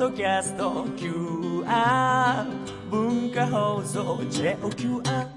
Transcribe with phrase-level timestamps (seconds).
[0.00, 2.46] ドキャスト QR
[2.90, 5.28] 文化放送 JOQR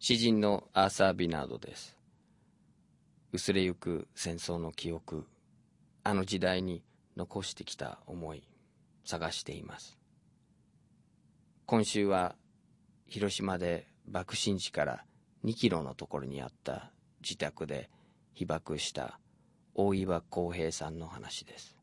[0.00, 1.96] 詩人のアーサー・ビナードです。
[3.32, 5.24] 薄れゆく戦争の記憶
[6.02, 6.82] あの時代に
[7.16, 8.42] 残してきた思い
[9.04, 9.96] 探しています。
[11.64, 12.34] 今週は
[13.06, 15.04] 広島で爆心地から
[15.44, 16.90] 2キロのところにあった
[17.22, 17.88] 自宅で
[18.32, 19.20] 被爆した
[19.76, 21.73] 大岩康平さんの話です。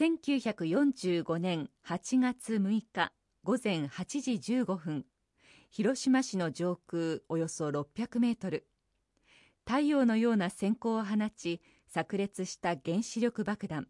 [0.00, 3.12] 1945年8月6日
[3.44, 5.04] 午前8時15分
[5.68, 8.66] 広島市の上空およそ600メートル。
[9.66, 13.88] 太陽のような閃光を放ち炸裂した原子力爆弾。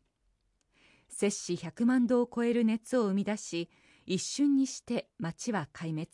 [1.09, 3.70] 摂氏100万度を超える熱を生み出し
[4.04, 6.09] 一瞬にして町は壊滅。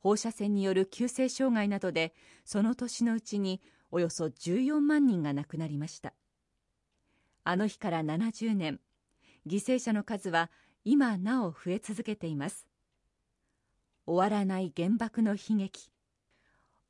[0.00, 6.14] 放射線による急性障害などでその年のうちにおよそ14万人が亡くなりました。
[7.44, 8.80] あの日から70年。
[9.48, 10.50] 犠牲者の数は
[10.84, 12.68] 今なお増え続けています。
[14.06, 15.90] 終わらない原爆の悲劇。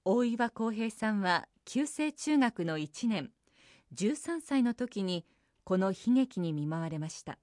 [0.04, 3.30] 大岩康平さんは旧制中学の1年
[3.94, 5.24] 13歳の時に
[5.64, 7.38] この悲劇に見舞われました。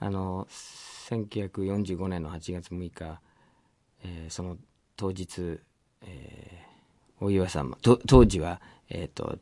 [0.00, 3.20] あの1945年の8月6日、
[4.02, 4.58] えー、その
[4.96, 5.60] 当日、
[6.02, 9.38] えー、大岩さんも当時は、えーと、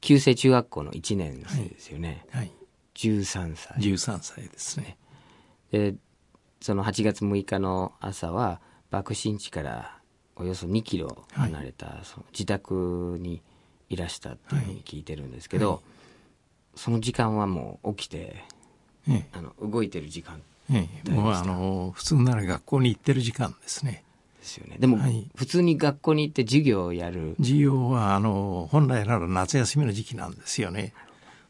[0.00, 2.52] 旧制中学校の1年生ですよね、はい、はい、
[2.94, 4.96] 13歳13歳ですね。
[5.70, 5.94] で
[6.60, 10.00] その8月6日の朝は爆心地から
[10.36, 13.42] およそ2キロ離れた、その自宅に
[13.88, 15.80] いらしたっていうふうに聞いてるんですけど、はい、
[16.76, 18.44] その時間はもう起きて、
[19.08, 20.40] ええ、あの動いてる時間。
[20.72, 24.04] ええ、もうあの普通なら学校に行ってる時間ですね。
[24.40, 24.76] ですよね。
[24.78, 27.36] でも、はい、普通に学校に行って授業をやる。
[27.38, 30.94] 授業はあの本来なら夏休みの時期なんですよね。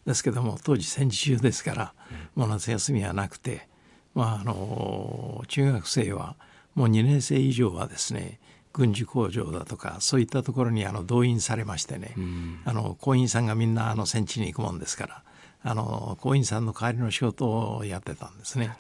[0.06, 1.94] ですけども当時戦時中ですから、
[2.34, 3.69] もう夏休みはなくて、
[4.15, 6.37] まああの中学生は
[6.75, 8.41] もう2年生以上はですね
[8.72, 15.22] 軍事工場だとかそういったところにあの動員されましてね、うん、あの工員さんがみんなあの戦地に行くもんですから
[15.62, 18.76] あの工員さんの代わりの仕事をやってたんですね。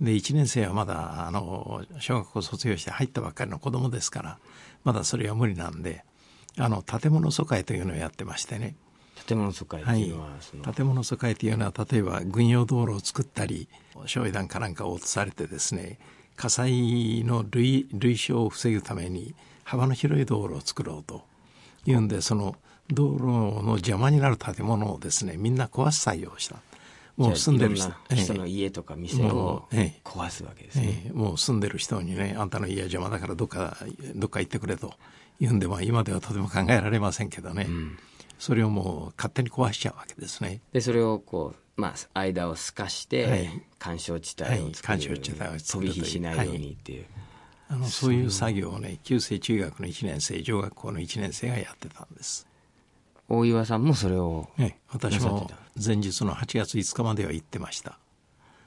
[0.00, 4.38] で1年生はまだあの小学校卒業して入ったばっかりの子供ですから
[4.84, 6.04] まだそれは無理なんで
[6.56, 8.74] あの建物疎開というのをやってましてね。
[9.26, 13.68] 建物疎開というのは、はい、建物疎開というのは例えば軍用道路を作ったり
[14.06, 15.98] 焼夷弾かなんかを落とされてですね
[16.36, 19.34] 火災の類類焼を防ぐために
[19.64, 21.24] 幅の広い道路を作ろうと
[21.84, 22.56] いうんでその
[22.90, 23.24] 道路
[23.62, 26.56] の邪魔になる建物をですねみんな壊す作業をした
[27.18, 29.66] もう住んでる人人の家とか店を
[30.04, 31.12] 壊すわけですね、ええ。
[31.12, 33.76] もう住んでる人にねあんたの家は邪魔だからどっか
[34.14, 34.94] どっか行ってくれと
[35.40, 37.98] 言うんで、まあ、今ではとても考えられませんけどね、うん、
[38.38, 40.60] それをもう勝手に壊しちゃうわけですね。
[40.72, 47.04] でそれをこうまあ間を透かして、はい、干渉地帯を作る、はい、地帯を飛び火しないようにっていう、
[47.68, 52.47] はい、あのそういう作業をね旧制中学の1年生上学校の1年生がやってたんです
[53.28, 55.50] 大岩さんもそれを、ね、私も
[55.82, 57.98] 前日の8月5日までは行ってました。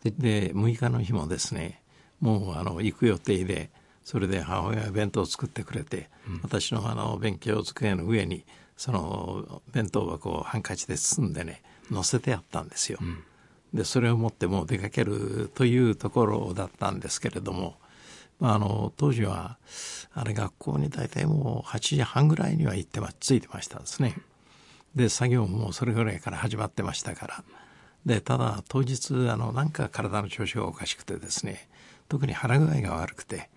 [0.04, 1.82] で6日の日もですね
[2.20, 3.70] もうあの行く予定で
[4.04, 8.46] それで母親が弁当を作ってくれて、うん、私のあの勉強机の上に
[8.78, 11.62] その弁当箱をハンカチで包んでね
[11.92, 13.24] 乗せてあったんですよ、うん、
[13.74, 17.76] でそれを持ってもう出かけるというところだったんですけれども、
[18.40, 19.58] まあ、あの当時は
[20.14, 24.16] あれ学校に大体もう8時半ぐらいには行ってまついてましたですね。
[24.96, 27.44] で作業もそれぐらいから始まってましたから。
[28.06, 31.70] でただ当日あのなんか体の調子がおかしくてですね
[32.10, 33.50] 特に腹具合が悪くて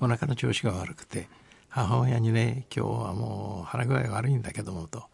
[0.00, 1.28] お腹の調子が悪くて
[1.68, 5.04] 母親にね今日はもう腹具合悪いんだけどもと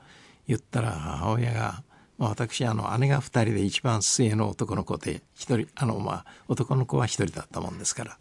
[0.46, 1.82] 言ったら母親が
[2.18, 8.18] 私あの姉が2人で一番末の男の子で1人あのまあ男の子は1人だったもんですから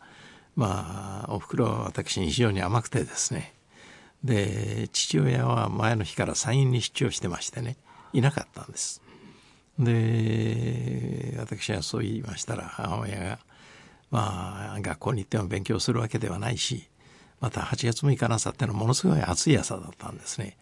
[0.56, 3.54] まあおふくろは私に非常に甘くてですね
[4.25, 7.78] で父親は前の日から山陰に出張してましてね
[8.11, 9.02] いなかったんです。
[9.78, 13.40] で私はそう言いましたら母親が
[14.09, 16.88] まあ学校に行っても勉強するわけではないし
[17.40, 20.58] また8月6日の朝ってのはものすごい暑い朝だったんですね。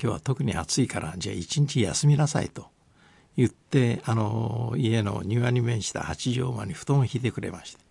[0.00, 2.66] 今日は特に暑いからじゃあ一日休みなさいと
[3.36, 7.86] 言ってあの家の庭に面した八畳間に布団を引いてくれまして。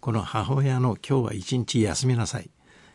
[0.00, 2.50] この母親の今日は一日休みなさい。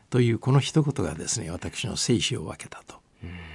[0.09, 2.99] というこの一言がですね私の生死を分けたと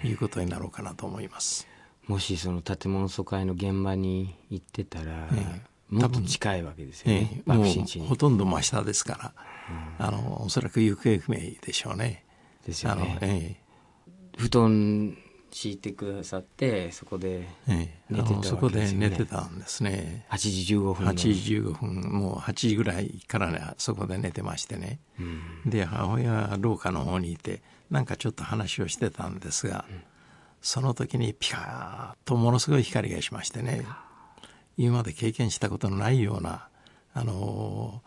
[0.07, 1.67] いうことになろうかなと思います。
[2.07, 5.63] もしその建物疎開の現場に行ってたら、え
[5.93, 7.43] え、もっと近いわけですよね、
[8.07, 9.33] ほとんど真下ですから、
[9.99, 12.25] うん、あのおそらく行方不明でしょうね。
[12.67, 13.61] ですよね。
[14.37, 15.17] 布団
[15.55, 18.43] 敷いてくださってそこでええ寝てたわけですよね。
[18.43, 20.27] あのそこで寝てたんですね。
[20.31, 21.13] 8時15分の。
[21.13, 24.99] 8時15分もう8時ぐらいからねそこで寝てましてね。
[25.21, 25.71] うん。
[25.71, 29.85] で母親は廊下の方にいてなんかちょっと話をしてたんですが、
[30.61, 33.87] その時にピカーッとものすごい光がしましてね
[34.77, 36.69] 今まで経験したことのないような
[37.13, 38.03] あの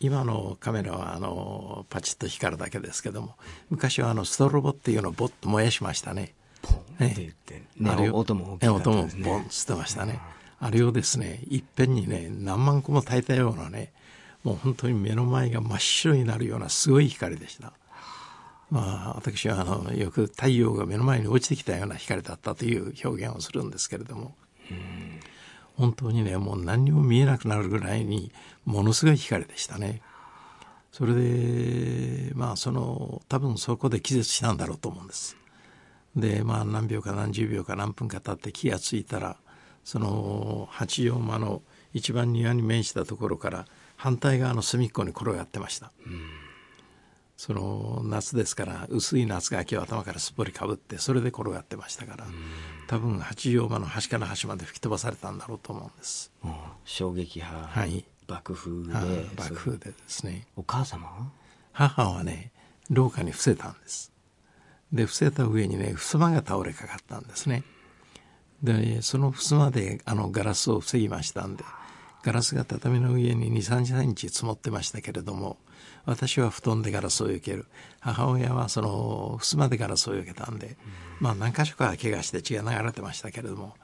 [0.00, 3.34] 今のカメラはあのパチッと光るだけですけども
[3.68, 6.34] 昔はあのストロボっていうのをボッと燃やしましたね。
[6.62, 10.20] ポンって言って、ねあれを音も大きかった音もですねボンっつってましたね。
[10.60, 13.92] あれをですね、いっぺんにね、何万個も焚いたようなね、
[14.42, 17.72] もう本当に目の前が真っ白になるようなすごい光でした。
[18.70, 24.34] まあ、私はあの、よく太陽が目の前に落ちてきたような光だったという表現をするんですけれども、
[25.76, 28.32] 本当にね、もう何にも見えなくなるぐらいに、
[28.68, 30.02] ものすごい光でしたね。
[30.92, 35.36] それで、まあ、その、多分そこで気絶したんだろうと思うんです。
[36.16, 39.36] でまあ何秒か何十秒か何分か経って気がついたら
[39.84, 41.62] その八畳間の
[41.92, 43.66] 一番庭に面したところから
[43.96, 45.92] 反対側の隅っこに転がってました、
[47.36, 52.26] その夏ですから薄い夏がきを頭からすっぽりかぶってそれで転がってましたから、
[52.86, 56.32] 多分八畳間の端から端まで吹き飛ばされたんだろうと思うんです
[56.84, 59.04] 衝撃波、はい爆風で、はい
[59.34, 60.46] 爆風でですね。
[60.54, 61.30] お母様は？
[61.72, 62.52] 母はね
[62.90, 64.12] 廊下に伏せたんです。
[64.92, 67.64] で伏せた上にね襖が倒れかかったんですね。
[68.62, 71.64] でその襖であのガラスを防ぎましたんで
[72.22, 75.56] ガラスが畳の上に2 3センチ積もってましたけれども
[76.04, 77.66] 私は布団でガラスを避ける。
[78.00, 80.76] 母親はその襖でガラスを避けたんで、
[81.20, 83.74] まあ何箇所かは怪我して血が流れてましたけれども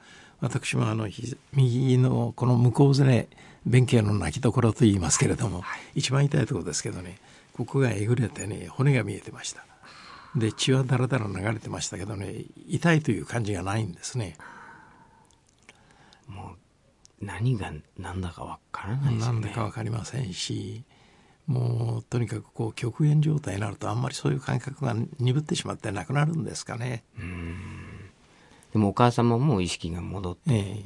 [0.41, 3.27] 私もあのひ右のこの向こうずね
[3.65, 5.63] 弁慶の泣きどころと言いますけれども、
[5.95, 7.17] 一番痛いところですけどね
[7.53, 9.65] ここがえぐれてね骨が見えてました。
[10.35, 14.35] で血はだらだら流れてましたけどね痛いという感じがないんですね。
[16.27, 16.55] も
[17.21, 19.39] う何が何だかわからないですよね。
[19.41, 20.83] なんだか分かりませんし
[21.47, 27.03] もうとにかくこう極限状態になるとあんまりそういう感覚が鈍ってしまってなくなるんですかね、
[28.75, 30.83] でもお母様も意識が戻ってえ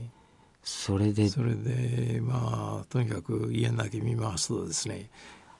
[0.61, 5.09] それでえそれでまあとにかく家だけ見ますとですね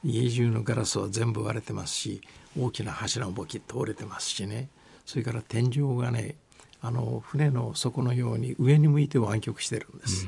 [0.04, 2.22] 家中のガラスは全部割れてますし
[2.56, 4.70] 大きな柱もボキッと折れてますしね。
[5.08, 6.36] それから天井がね
[6.82, 10.28] あの船の底のように上に向いて湾曲してるんです、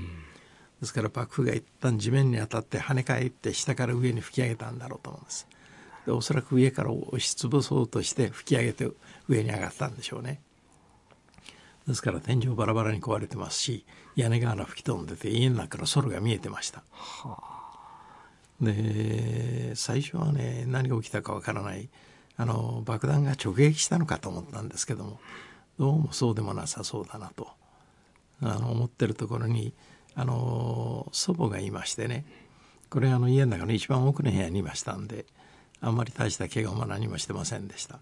[0.79, 5.47] ですから幕府が一旦地面に当たって跳ね返って下から上に吹き上げたんだろうと思うんです。
[6.07, 8.89] でおそらく上から押しつぶそうとして吹き上げて
[9.29, 10.41] 上に上がったんでしょうね
[11.91, 13.85] ですから天井バラバラに壊れてますし
[14.15, 16.83] 屋根が穴吹き飛んでて家の中から空が見えてました。
[18.61, 21.89] で最初はね何が起きたかわからない
[22.37, 25.19] あの爆弾が直撃したのかと思ったんですけども
[25.79, 27.49] どうもそうでもなさそうだなと
[28.41, 29.73] あの思ってるところに
[30.15, 32.25] あの祖母がいましてね
[32.89, 35.25] これあの家の中の一番奥の部屋にいましたんで
[35.79, 37.99] あんまり大した怪我も何もしてませんでした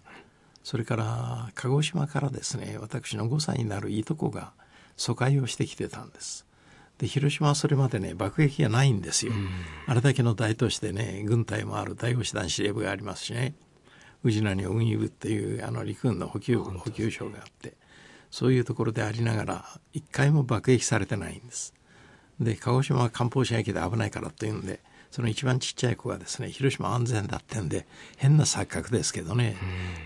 [0.62, 4.52] それから鹿児島からですね私の5歳になるいとこが
[4.96, 6.46] 疎開をしてきてたんです。
[6.98, 9.32] で広島はそれまでね爆撃がないんですよ、
[9.86, 13.54] あれだけの大都市でね軍隊もある第五師団司令部がありますしね。
[14.22, 17.80] 宇品に運輸部っていうあの陸軍の補給補給省があって。
[18.30, 21.74] そういうところでありながら一回も爆撃されてないんです。
[22.38, 27.86] で鹿児島は艦砲射撃で危ないからというんでその一番ちっちゃい子がですね広島安全だってんで
[28.16, 29.56] 変な錯覚ですけどね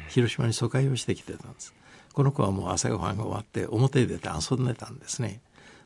[0.08, 1.74] 広島に疎開をしてきてたんです。
[2.12, 5.40] この子はもう朝ごはんが終わって表へ出て遊んでたんですね。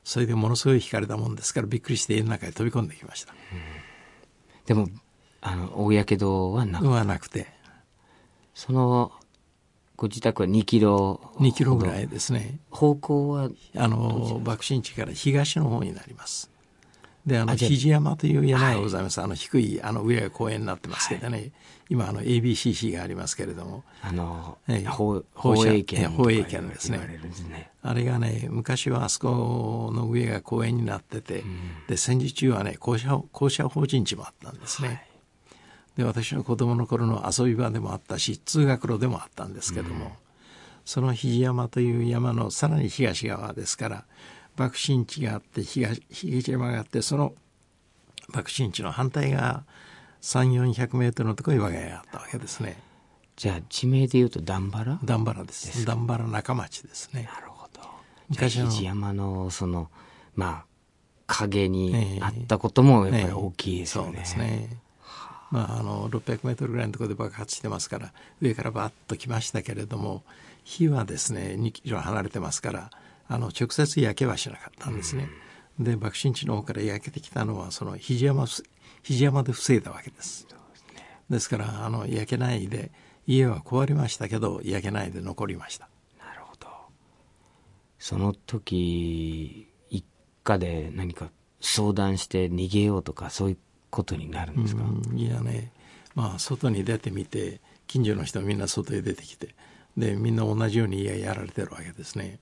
[0.04, 3.34] それでものすごい惹かれたもんですからびっくりして家の中へ飛び込んできました。
[4.66, 4.88] でも
[5.40, 7.58] あの大やけどはなくはなくて。
[8.58, 9.12] その
[9.94, 12.58] ご自宅は2キロ2キロぐらいですね。
[12.70, 16.50] 方向はあの爆心地から東の方になります
[17.26, 21.52] であの肘山という山がございます、あの低いあの上が公園になってますけどね、
[21.90, 23.84] 今あの ABCC がありますけれども。
[24.02, 24.88] あの、ええ。
[24.88, 25.62] 放放射。
[25.62, 26.98] 放映権ええ放映権ですね。
[26.98, 27.70] ね。
[27.82, 31.42] あれがね昔はあそこの上が公園になってて、
[31.86, 35.06] で戦時中はね校舎校舎法人地もあったんですね、
[35.96, 40.12] で私の子供の頃の遊び場でもあったし通学路でもあったんですけども、
[40.84, 44.04] その肘山という山のさらに東側ですから
[44.58, 47.32] 爆心地があって東東山があってその
[48.32, 49.64] 爆心地の反対側
[50.20, 52.76] 3400メートルのところに我が家があったわけですね。
[53.36, 54.98] じゃあ地名で言うと段原？
[55.04, 55.86] 段原です。
[55.86, 57.30] 段原中町ですね。
[57.32, 57.80] なるほど。
[58.28, 59.90] 昔の山のその
[60.34, 60.66] まあ
[61.28, 64.70] 影えにえあったこともやっぱり大きいですよね、そうですね。
[65.50, 68.12] まあ、あの600メートルぐらいのところで爆発してますから
[68.42, 70.22] 上からバッと来ましたけれども
[70.64, 72.90] 火はですね2キロ離れてますから
[73.28, 75.28] あの直接焼けはしなかったんですね。
[75.78, 78.46] で爆心地の方から焼けてきたのはその肘山
[79.02, 80.46] 肘山で防いだわけです。
[81.30, 82.90] ですからあの焼けないで
[83.26, 85.88] 家は壊れましたけど焼けないで残りました。
[86.18, 86.66] なるほど。
[87.98, 90.04] その時一
[90.42, 91.30] 家で何か
[91.60, 93.58] 相談して逃げようとかそういう
[93.90, 95.72] ことになるんですか、いやね
[96.14, 99.54] まあ外に出てみて近所の人みんな外へ出てきて
[99.96, 102.38] でみんな同じように家やられてるわけですね。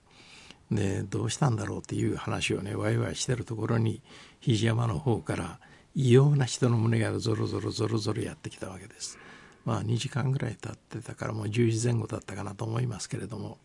[0.70, 4.02] でどうしたんだろうっていう話をねワイワイしてるところに
[4.40, 5.61] 肘山の方から
[5.94, 9.18] 異様な人の胸がゾロゾロゾロゾロやってきたわけです。
[9.64, 13.58] まあ2時間ぐらい経ってたからもう10時前後だったかなと思いますけれども。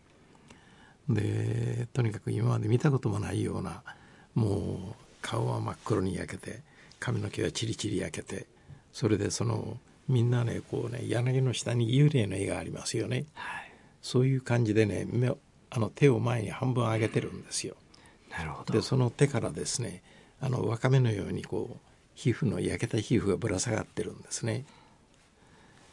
[1.08, 3.82] でとにかく今まで見たこともないような
[4.34, 6.62] もう顔は真っ黒に焼けて
[7.00, 8.46] 髪の毛はチリチリ焼けて
[8.92, 9.78] それでその
[10.08, 15.32] みんなねこうね柳の下に幽霊の絵がありますよね、はい、そういう感じでね目
[15.74, 17.74] あの手を前に半分上げてるんですよ。
[18.30, 20.02] なるほどでその手からですね
[20.40, 21.76] あのわかめのようにこう
[22.14, 24.64] 皮膚の焼けた皮膚がぶら下がってるんですね。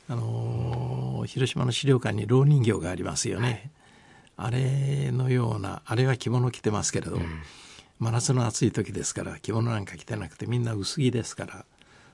[0.10, 3.72] あのー、広島の資料館に老人形がありますよね。
[4.36, 7.42] はい、あれのようなあれは着物着てますけれど、うん
[8.00, 11.66] 真夏の暑い時ですから着物なんか着てなくてみんな薄着ですから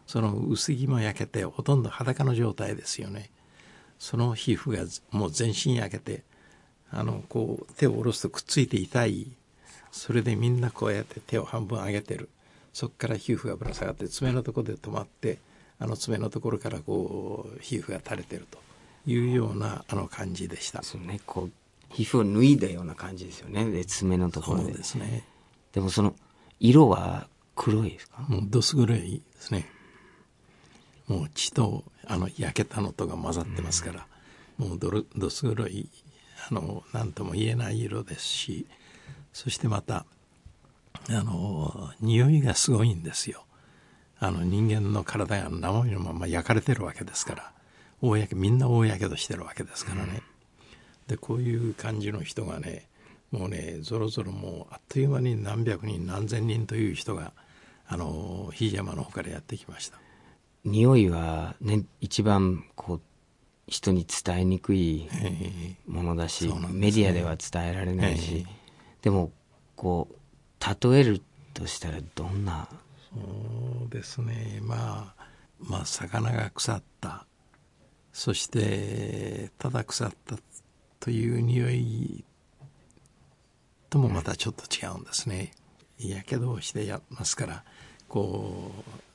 [0.08, 3.30] その薄着も焼けてほとんど裸の状態ですよね
[4.00, 6.24] その皮膚がもう全身焼けて
[6.96, 9.28] あのこう手を下ろすとくっついて痛い。
[9.92, 12.30] それでみんなこうやって手を半分上げてる。
[12.74, 15.38] そこから皮膚がぶら下がって爪のところで止まって
[15.80, 18.60] あの爪のところからこう皮膚が垂れてると
[19.06, 20.84] いうようなあの感じでした。
[20.84, 21.52] そうね、こう
[21.94, 23.86] 皮膚を脱いだような感じですよね。
[23.86, 24.66] 爪のところで。
[24.66, 25.26] そうですね。
[25.72, 26.16] でもその
[26.60, 28.26] 色は黒いですか？
[28.28, 29.70] もうどす黒いですね。
[31.08, 34.08] もう血とあの焼けたのとが混ざってますから、
[34.60, 35.88] うん、もうどどす黒い
[36.50, 38.68] あの何とも言えない色ですし
[39.34, 40.06] そしてまた
[41.10, 43.44] あの匂いがすごいんですよ。
[44.18, 47.52] あの人間の体が生身のまま焼かれてるわけですから
[48.02, 50.22] 大やけみんな大やけどしてるわけですからね、
[51.08, 52.88] でこういう感じの人がね
[53.32, 57.34] もうねぞろぞろもうあっという間に何百人何千人という人が
[57.88, 60.00] あの檜山の方からやってきました。
[60.64, 63.02] 匂いはね一番こう
[63.68, 65.10] 人に伝えにくい
[65.88, 69.32] ものだし、えーね、メディアでは伝えられないし、えー、でも
[69.76, 70.16] こう
[70.90, 71.22] 例える
[71.54, 72.68] としたらどんな？
[73.14, 73.20] そ
[73.86, 74.60] うですね。
[74.62, 75.26] まあ
[75.60, 77.26] まあ魚が腐った。
[78.14, 80.38] そしてただ腐った
[81.00, 82.24] という匂い
[83.90, 85.52] ともまたちょっと違うんですね。
[85.98, 87.64] やけどをしてやますから
[88.08, 88.72] こ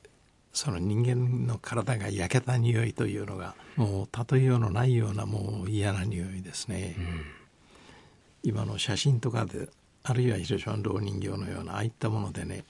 [0.53, 7.23] その人間の体が焼けた匂いというのがもう例えようのないようなもう嫌な匂いですね、うん、
[8.43, 9.69] 今の写真とかで
[10.03, 12.65] あるいは広島の老人形のようなああいったものでね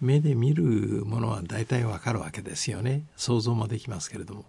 [0.00, 3.04] 目で見るものは大体わかるわけですよね。
[3.16, 4.44] 想像もできますけれども。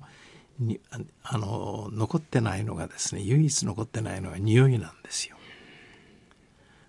[0.59, 0.79] に
[1.23, 5.35] あの残ってないのがですね唯一残ってないのが匂いなんですよ。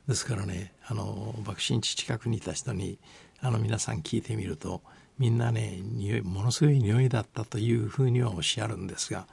[0.07, 2.99] ですからねあの爆心地近くにいた人に
[3.41, 4.83] あの皆さん聞いてみると
[5.18, 9.26] みんなね匂いものすごい匂いだったというふうにはおっしゃるんですが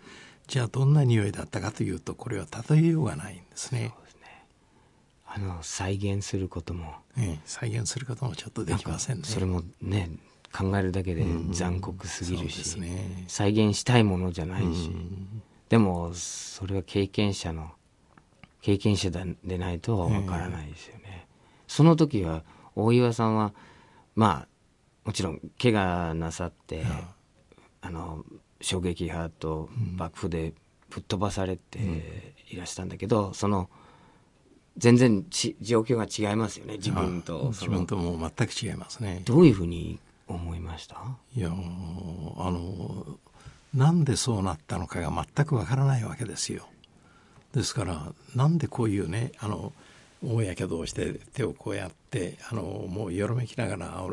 [0.47, 3.93] じゃあどんな匂いだったかというとこれは例えようがないんですね。
[4.09, 4.45] すね。
[5.25, 9.23] あの再現することも、ええ、再現することもちょっとできませんね。
[9.23, 10.09] それもね
[10.53, 17.71] 考えるだけで残酷すぎるし、うんね、再現したいものじゃないし、うん、でもそれは経験者の
[18.61, 21.27] 経験者でないとわからないですよね。
[21.67, 22.43] その時は
[22.75, 23.53] 大岩さんは
[24.15, 24.47] まあ
[25.03, 26.83] もちろん怪我なさって、
[27.81, 28.23] あの
[28.61, 30.53] 衝撃波と爆風で
[30.89, 33.69] 吹っ飛ばされていらしたんだけど、その
[34.77, 39.21] 全然ち状況が違いますよね自分と自分とも全く違いますね。
[39.25, 40.95] どういうふうに思いました？
[41.35, 43.05] いやあの
[43.73, 46.67] なんでそうなったのかが全くわからないわけですよ。
[47.53, 49.73] ですからなんでこういうねあの
[50.23, 54.05] 大やけどをして手をこうやってあのもうよろめきながら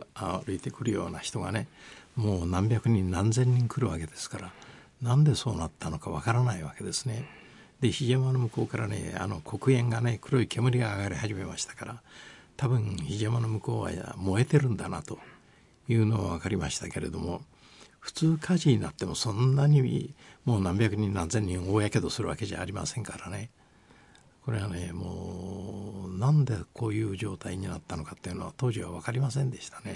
[0.44, 1.66] 歩いてくるような人がね
[2.16, 4.52] もう何百人何千人来るわけですから
[5.02, 7.24] なんでそうなったのかわからないわけですね。
[7.80, 12.02] で檜山の向こうからねあの黒煙がね黒い煙が上がり始めましたから
[12.56, 15.18] 多分檜山の向こうは燃えてるんだなと
[15.88, 17.42] いうのは分かりましたけれども
[18.00, 20.12] 普通火事になってもそんなに
[20.44, 23.50] もう何百人何千人大やけどするわけじゃありませんからね
[24.48, 29.94] これはねもうなんでこういう状態になったのかっていうのは当時は分かりませんでしたね。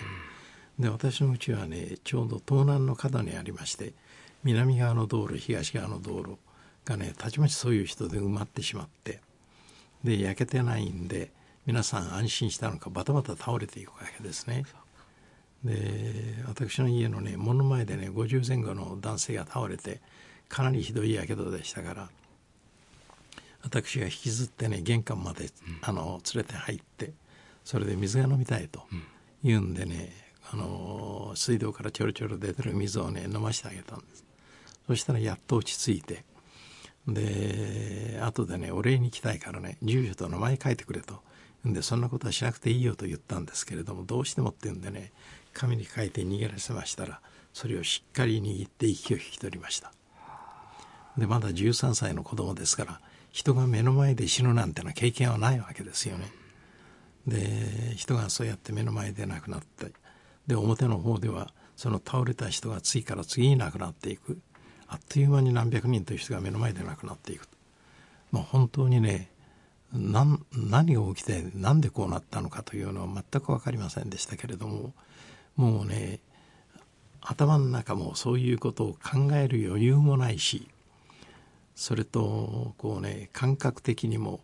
[0.78, 3.94] で私のうちはねちょうど東南の角にありまして
[4.44, 6.36] 南側の道路東側の道路
[6.84, 9.22] がねたちまちそういう人で埋まってしまって
[10.04, 11.30] で焼けてないんで
[11.64, 14.64] 皆さん安心したのかバタバタ倒れていくわけですね。
[15.64, 20.02] で私の家のね門の前でね50前後の男性が倒れて
[20.50, 22.10] かなりひどいやけどでしたから
[23.62, 25.50] 私が引きずってね玄関まで、
[25.82, 27.12] あの連れて入って
[27.64, 28.84] それで水が飲みたいと
[29.42, 30.12] 言うんでね、
[30.52, 34.24] あの水道からちょろちょろ出てる水をね飲ましてあげたんです。
[34.86, 36.24] そしたらやっと落ち着いて
[37.06, 41.20] で後でねお礼に来たいからね住所と名前書いてくれと。
[41.68, 45.12] んでそんなことはしなくていいよと言ったんですけれどもどうしてもって言うんでね
[45.52, 47.20] 紙に書いて逃げらせましたら
[47.52, 49.92] それをしっかり握って息を引き取りました。
[51.16, 53.00] でまだ13歳の子供ですから
[53.32, 56.30] 人が目の前で死ぬなんての経験はないわけですよね。
[57.26, 59.92] で人がそうやって目の前で亡くなって
[60.46, 64.38] で表の方ではその倒れた人が次から次に亡くなっていく。
[64.86, 67.48] あっという間に何百人という人が目の前で亡くなっていく。
[68.30, 69.30] まあ、本当にね
[69.92, 74.94] 何が起きて何でこうなったのかというのは全く分かりませんでしたけれども
[75.56, 76.20] もうね
[77.20, 80.68] 頭の中もそういうことを考える余裕もないし
[81.74, 84.40] それとこうね感覚的にも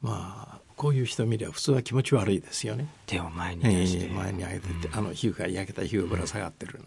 [0.00, 2.88] まあこういう人見れば普通は気持ち悪いですよね。
[3.06, 6.80] 手を前に出して、えー前に上げてて、あの皮膚が焼けた皮膚がぶら下がってる、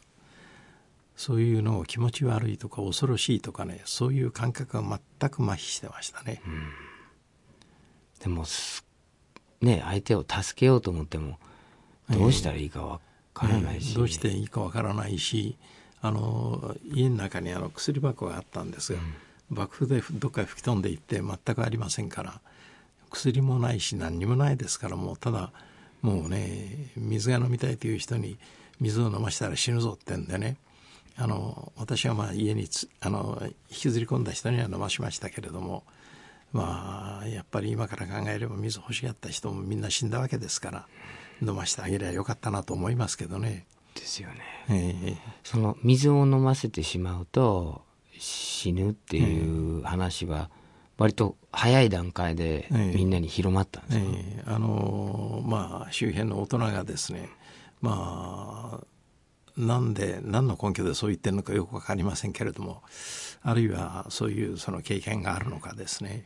[1.15, 6.41] そういうのを気持ち悪いとか恐ろしいとかねそういう感覚が全く麻痺してましたね。
[8.19, 8.83] でもす
[9.61, 11.37] ね相手を助けようと思っても
[12.09, 12.99] どうしたらいいかわ
[13.33, 15.57] からないし、えーどうしていいかわからないし
[16.01, 18.99] あの家の中にあの薬箱があったんですが、
[19.51, 22.41] 爆風でどっかへ吹き飛んでいって全くありませんから
[23.09, 25.51] 薬もないし何にもないですからもうただ
[26.01, 28.37] もうね水が飲みたいという人に
[28.79, 30.57] 水を飲ましたら死ぬぞってんでね
[31.15, 35.83] あの私はまあ家につあの引きずり込んだ人には飲ましましたけれども
[36.51, 40.87] まあやっぱり今から考えれば水欲しがった人もみんな死んだわけですから
[41.41, 43.65] 飲ましてあげりゃよかったなと思いますけどね。
[43.95, 47.83] ですよねえその水を飲ませてしまうと
[48.23, 50.49] 死ぬっていう話は
[50.97, 52.93] 割と早い段階でええ。
[52.95, 54.43] みんなに広まったんですか、ええ。
[54.45, 57.29] あのまあ周辺の大人がですね
[57.81, 58.85] まあ
[59.57, 62.81] なんで何の根拠でそう言ってるのかよく分かりませんけれども
[63.43, 66.25] あるいはそういうその経験があるのかですね、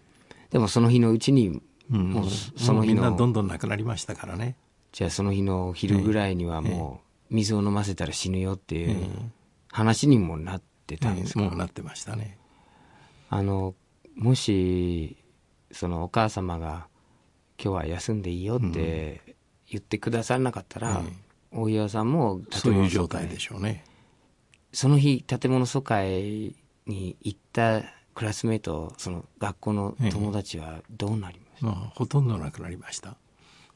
[0.52, 4.56] でもその日のうちにうん、もうもその日のうみんなどんどんなくなりましたからね、
[4.92, 9.10] じゃあその日の昼ぐらいにはもう水を飲ませたら死ぬよっていう
[9.72, 12.38] 話にもなってたんですか、もうなってましたね。
[13.30, 13.76] あの
[14.16, 15.18] もし
[15.72, 16.88] そのお母様が
[17.62, 19.36] 今日は休んでいいよって
[19.70, 23.84] 言ってくださらなかったら、え大岩さんもそういう状態でしょうね。
[24.72, 33.16] その日建物疎開に行ったクラスメートその学校の友達はどうなりました、まあ、ほとんどなくなりました。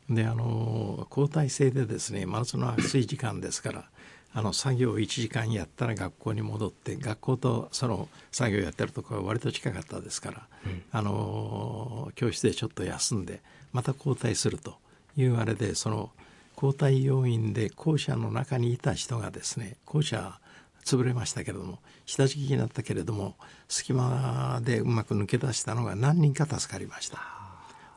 [0.10, 3.89] であの交代制でですね真夏の暑い時間ですから
[4.34, 10.48] あの作業を1時間やったら学校に戻って学校とその作業やってるところは割と近かったですから、
[10.91, 13.41] あの教室でちょっと休んで
[13.74, 14.76] また交代すると
[15.17, 16.12] いうあれでその
[16.56, 20.39] 交代要員で校舎の中にいた人がですね校舎
[20.86, 23.36] 潰れましたけれども下敷きになったけれども
[23.67, 27.20] 隙間でうまく抜け出したのが何人か助かりました。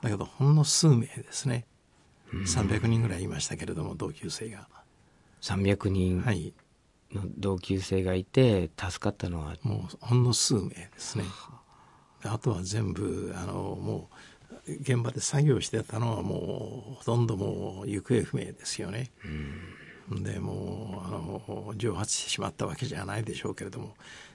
[0.02, 1.64] だけどほんの数名ですね。
[2.32, 4.66] 300人ぐらいいましたけれども同級生が
[5.44, 6.54] 300人はい。
[7.12, 11.24] の同級生がいて助かったのはもうほんの数名ですね。
[12.22, 14.08] であとは全部あのも
[14.66, 19.12] う現場で作業してたのはもうほとんどもう行方不明ですよね。
[20.10, 23.94] でもうあの蒸発してしまったわけじゃないでしょうけれども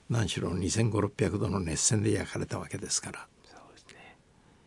[0.10, 3.28] 何しろ2500600度の熱線で焼かれたわけですから。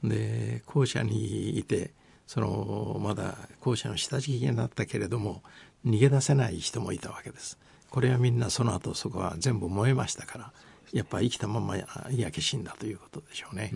[0.05, 1.93] で校舎にいて
[2.27, 5.43] そのまだ校舎の下敷きになったけれども
[5.87, 7.59] 逃げ出せない人もいたわけです。
[7.91, 10.53] これはみんなその後そこは全部燃えましたから
[10.93, 13.73] やっぱ生きたまま焼け死んだということでしょうね、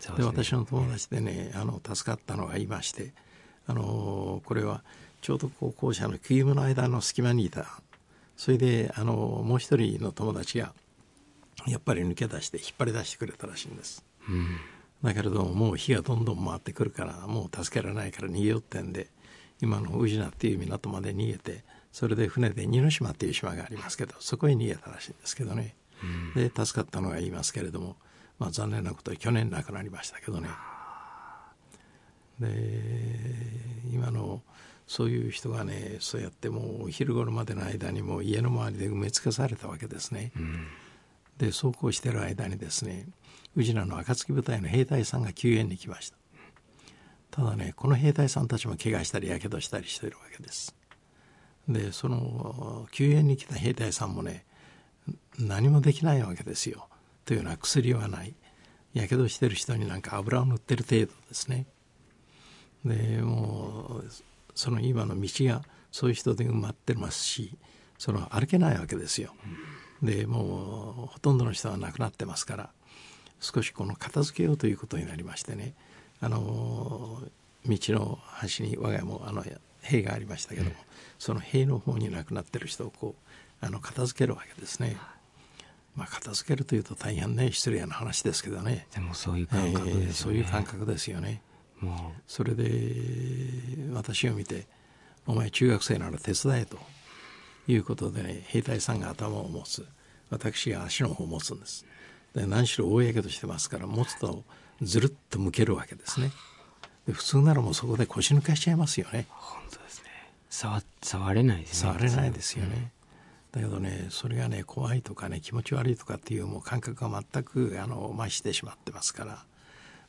[0.00, 3.12] そうで私の友達でねあの助かったのがいまして
[3.66, 4.82] あのこれは
[5.22, 7.80] ちょうどこう校舎のクイムの間の隙間にいた。
[8.36, 10.74] それであのもう一人の友達が
[11.66, 14.04] やっぱり抜け出して引っ張り出してくれたらしいんです、
[15.02, 19.08] だけれどももう火がどんどん回ってくるからもう助けられないから逃げようってんで
[19.60, 25.74] 今の宇品っていう港まで逃げてそれで船で似島っていう島がありますけどそこへ逃げたらしいんですけどね、
[26.34, 27.96] で助かったのが言いますけれども、
[28.38, 30.48] まあ、残念なことに去年亡くなりましたけどね。
[32.38, 32.48] で
[33.90, 34.42] 今の
[34.86, 40.32] そういう人がねそうやってもうお昼頃までの間にもう家の周りで埋め尽くされたわけですね。
[41.38, 43.06] でそうこうしてる間にですね
[43.56, 46.16] 宇品の暁部隊の兵隊さんが救援に来ました
[47.36, 50.74] ただねこの兵隊さんたちも怪我したりやけどしたりしてるわけです。
[51.68, 54.44] でその救援に来た兵隊さんもね
[55.38, 56.88] 何もできないわけですよ。
[57.26, 58.34] というような薬はない。
[58.94, 61.66] やけどしてる人になんか油を塗ってる程度ですね。
[62.84, 64.10] でもう
[64.54, 67.58] その今の道がそういう人で埋まってますし
[67.98, 69.34] その歩けないわけですよ、
[70.02, 72.70] でもうほとんどの人は亡くなってますから
[73.40, 75.74] 少しこの片付けようということになりましてね。
[76.20, 77.22] あの
[77.66, 79.44] 道の端に我が家もあの
[79.82, 80.72] 塀がありましたけども、
[81.18, 83.14] その塀の方に亡くなってる人をこ
[83.62, 84.96] うあの片付けるわけですね。
[85.94, 88.86] まあ、片付けるというと大変ね失礼な話ですけどね。
[88.94, 91.42] でもそういう感覚ですよね、えー、そういう感覚ですよね。
[91.80, 92.22] もう。
[92.26, 92.70] それで
[93.92, 94.66] 私を見て
[95.26, 96.78] 「お前中学生なら手伝え」と
[97.66, 99.86] いうことでね兵隊さんが頭を持つ。
[100.30, 101.86] 私が足の方を持つんです。
[102.34, 104.44] で何しろ大やけどしてますから持つと
[104.82, 106.30] ずるっと向けるわけですね。
[107.06, 109.26] で普通ならもうそこで腰抜かしちゃいますよね。
[109.30, 110.10] 本当ですね。
[110.50, 111.92] 触触れないですね。
[111.92, 112.92] 触れないですよね、
[113.52, 119.44] だけどねそれがね怖いとかね気持ち悪いとかっていうもう感覚が全くあの増してしまってますから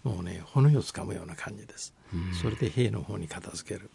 [0.03, 3.89] もうね骨をつかむような感じです、うん、それで兵の方に片付ける。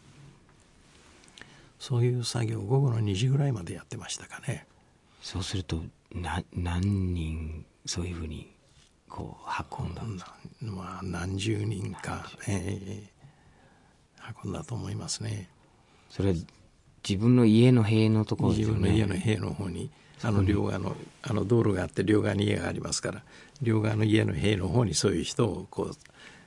[1.78, 4.66] そういう作業午後の2時ぐらいまでやってましたかね。
[5.20, 5.82] そうすると
[6.14, 8.52] な何人そういうふうに
[9.12, 10.26] こう運んだんだ、
[10.62, 15.50] まあ、何十人か、えー、運んだと思いますね。
[16.08, 16.34] それ
[17.06, 19.90] 自分の家の塀のところ、ね、自分の家の塀の方に
[20.22, 23.22] あの両側のあの道路があって両側に家がありますから
[23.60, 25.94] 両側の家の塀の方にそういう人をこう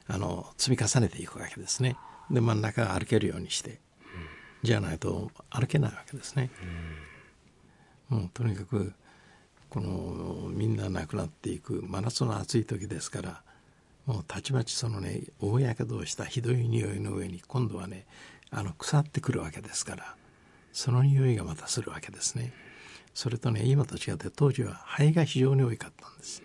[0.08, 1.98] あの積み重ねていくわけですね。
[2.32, 3.78] で真ん中歩けるようにして、うん、
[4.64, 6.50] じゃないと歩けないわけですね、
[8.10, 8.94] うん、もうとにかく
[9.76, 13.42] このみんな亡くなっていく真夏の暑い時ですから
[14.06, 18.06] もうたちまちそのね大やけどをしたひどい匂いの上に今度はね
[18.52, 20.16] あの腐ってくるわけですから
[20.72, 22.54] その匂いがまたするわけですね。
[23.14, 26.42] それとね今と違って当時は肺が非常に多かったんです。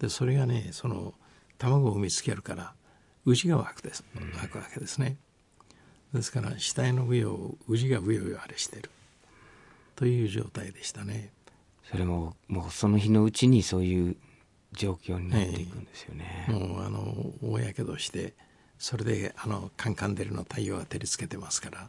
[0.00, 1.12] でそれがねその
[1.58, 2.72] 卵を産みつけるから
[3.26, 4.04] 牛が湧くです。
[4.40, 5.18] 湧くわけですね。
[6.14, 8.90] ですから死体の上を牛がブヨブヨあれしてる。
[9.96, 11.33] という状態でしたね。
[11.90, 14.16] それももうその日のうちにそういう
[14.72, 18.34] 状況になっていくんですよね、もうあの大やけどして
[18.78, 21.88] それであのカンカンデルの太陽が照りつけてますから、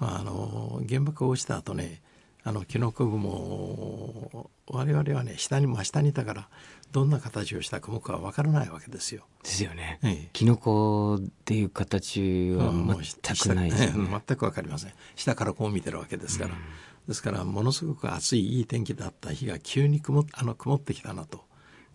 [0.00, 2.00] まあ、あの原爆が落ちた後ね
[2.42, 6.48] あのキノコ雲我々はね下に真下にいたから
[6.90, 9.22] どんな形をした雲かわからないわけですよ。
[9.44, 10.00] ですよね。
[10.02, 14.92] ええ、キノコっていう形は全くないですよね、全くわかりません。
[15.14, 16.54] 下からこう見てるわけですから。
[16.54, 16.60] うん
[17.08, 21.44] ですからものすごく暑いいい天気だった日が急に曇あの曇ってきたなと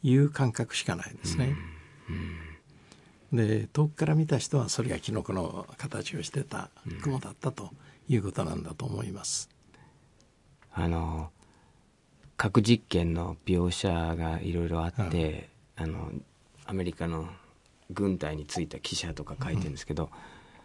[0.04, 1.56] いう感覚しかないですね。
[3.32, 6.70] で遠くから見た人はそれがキノコの形をしてた
[7.02, 7.72] 雲だったと
[8.08, 9.50] いうことなんだと思います。
[10.74, 11.32] あの
[12.38, 16.12] 核実験の描写がいろいろあって、うん、あの
[16.65, 17.30] アメリカの
[17.91, 20.10] 軍隊についた記者とか書いてるんですけど、うん、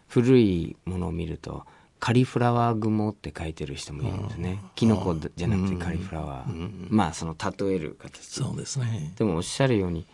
[0.07, 1.65] 古いものを見ると
[2.01, 4.59] カリフラワー雲って書いてる人もいるんですね。
[4.73, 6.87] キノコじゃなくてカリフラワー。
[6.89, 8.25] まあその例える形。
[8.25, 9.13] そうですね。
[9.19, 10.07] でもおっしゃるように、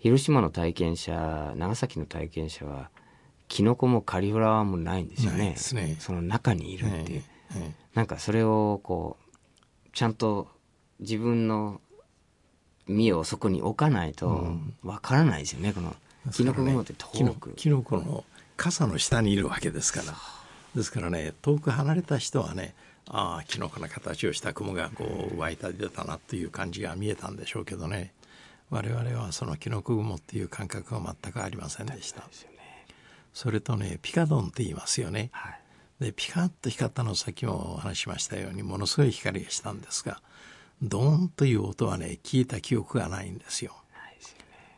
[0.00, 2.90] 広島の体験者、長崎の体験者は、
[3.48, 5.56] キノコもカリフラワーもないんですよね。
[5.72, 7.24] ねその中にいるっていう。
[7.94, 10.48] なんかそれをこう、ちゃんと
[11.00, 11.80] 自分の
[12.86, 15.96] 身をそこに置かないとわからないですよね、この。
[16.32, 17.54] キノコ雲って遠く。
[17.54, 18.24] キノコの
[18.58, 20.41] 傘の下にいるわけですから。
[20.74, 22.74] ですからね遠く離れた人はね
[23.08, 28.14] ああキノコの形をした雲がこう湧いた出たなという感じが見えたんでしょうけどね
[28.70, 32.22] 我々はそのキノコ雲っていう感覚は全くありませんでした。
[33.34, 35.30] それとねピカドンって言いますよね。
[35.32, 35.50] は
[36.00, 40.22] い、でピカッと光ったのをさっきもお話しましたようにものすごい光がしたんですが
[40.82, 43.76] ドーンという音はね聞いた記憶がないんですよ。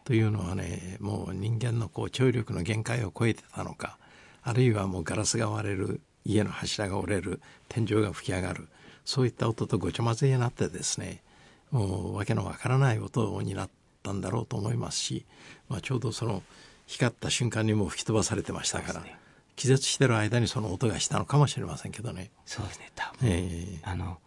[0.05, 3.97] というのはねもう人間のこう聴力の限界を超えてたのか
[4.45, 8.69] あるいはもうガラスが割れる家の柱が折れる天井が吹き上がる
[9.05, 11.23] そういった音とごちゃ混ぜになってですね
[11.71, 13.71] もう訳のわからない音になっ
[14.03, 15.27] たんだろうと思いますし、
[15.69, 16.43] まあ、ちょうどその
[16.87, 19.17] 光った瞬間にも吹き飛ばされてましたから、ね、
[19.57, 22.31] 気絶してる間にその音がしたのかもしれませんけどね。
[22.45, 22.93] そうですね。
[22.95, 24.19] 多分、えー、あの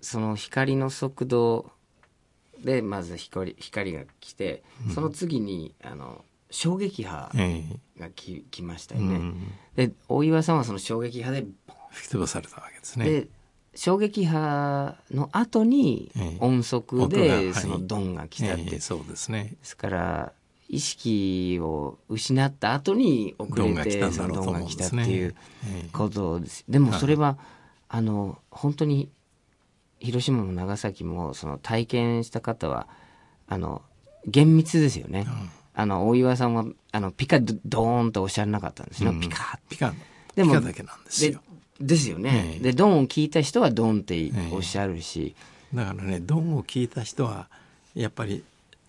[0.00, 1.72] その光の速度
[2.62, 4.62] でまず光光が来て、
[4.94, 7.64] その次にあの衝撃波え
[7.98, 9.52] がき、来ましたえよね、うん。
[9.76, 11.44] で大岩さんはその衝撃波で
[11.90, 13.04] 吹き飛ばされたわけですね。
[13.04, 13.28] で
[13.74, 16.36] 衝撃波の後にええ。
[16.40, 19.56] 音速でそのドンが来たって、ええそうですね。
[19.60, 20.32] ですから
[20.68, 24.96] 意識を失った後に遅れてドンが来たって。
[24.96, 25.34] いう
[25.66, 26.64] ええことです。
[26.68, 27.38] でもはいそれは
[27.88, 29.10] あの本当に
[30.00, 32.86] 広島も長崎もその体験した方は
[33.48, 33.82] あの
[34.26, 35.26] 厳密ですよね、
[35.80, 39.94] あの大岩さんはあのピカドドーンとおっしゃらなかったんですよ、うんピカピカ
[40.34, 41.40] でもピカだけなんですでよ。
[41.80, 42.60] ですよね、ええ。
[42.60, 45.36] でドンを聞いた人はドンっておっしゃるし、
[45.72, 47.46] だからねドンを聞いた人は
[47.94, 48.42] やっぱり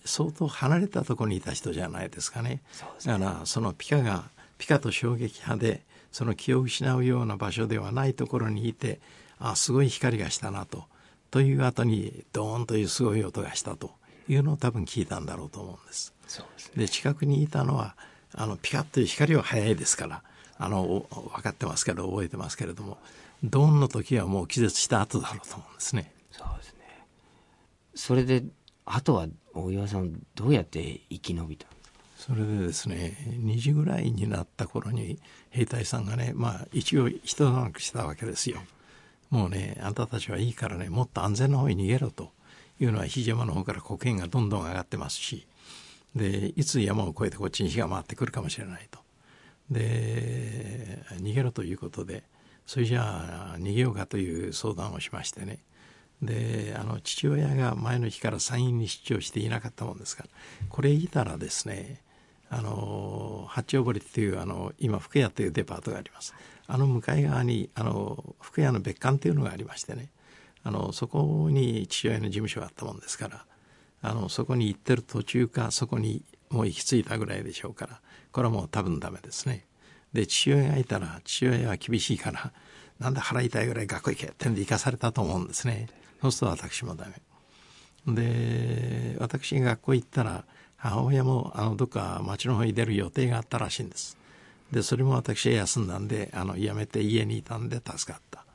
[0.03, 2.61] 相当離れたところにいた人じゃないですかね。
[2.71, 4.23] そうですだからそのピカが
[4.57, 8.99] ピカと衝撃波でその気を失うような場所ではないところにいて
[9.37, 10.85] あすごい光がしたなと。
[11.29, 13.91] という後にドーンというすごい音がしたと
[14.27, 16.11] いうのを多分聞いたんだろうと思うんです。
[16.29, 17.95] そうですねで近くにいたのは
[18.33, 20.23] あのピカッという光は速いですから
[20.57, 22.97] あのお分かってますけど覚えてますけれども
[23.43, 26.11] ドーンの時はもう気絶した後だろうと思うんですね。
[26.31, 26.79] そうですね
[27.95, 28.43] それで
[28.85, 38.61] あとは大岩さんどうやって生き延びたんですかそれでですね2時ぐらいになった頃に兵隊さんがねまあ一応一段落したわけですよ。
[39.29, 42.31] もうねあんたたちはいいからねもっと安全な方に逃げろと
[42.79, 45.47] いうのは檜山の方から黒煙がどんどん上がってますし
[46.15, 48.99] でいつ山を越えてこっちに火が回ってくるかもしれないと。
[49.69, 52.23] で逃げろということで
[52.65, 55.59] それじゃあ逃げようかという相談をしましてね。
[56.21, 60.29] であの父親が前の日から山陰に出張していなかったもんですから
[60.67, 62.01] これいたらですね
[62.49, 66.33] あの八丁堀っていうあの今福屋というデパートがあります。
[66.67, 70.09] あの向かい側にあの福屋の別館というのがありましてね。
[70.63, 73.45] あのそこに父親の事務所があったもんですから
[74.01, 79.65] あのそこに行ってる途中かそこにもう行き着いたぐらいでしょうからこれはもう多分ダメですね。
[80.13, 82.51] で父親がいたら父親は厳しいから
[82.99, 85.87] なんで腹痛いぐらい学校行けってんで行かされたと思うんですね。
[86.21, 87.21] そうすると私もダメ。
[88.07, 90.45] で私が学校行ったら
[90.77, 94.17] 母親もあのどっか町の方に出る予定があったらしいんです。
[94.71, 98.45] でそれも私が休んだんであの辞めて家にいたんで助かった。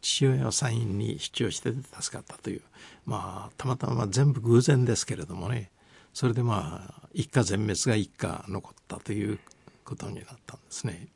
[0.00, 2.62] 父親は山陰に出張してて助かったという。
[3.04, 5.70] まあたまたま全部偶然ですけれどもね。
[6.12, 9.38] それでまあ一家全滅が一家残ったという
[9.84, 11.08] ことになったんですね。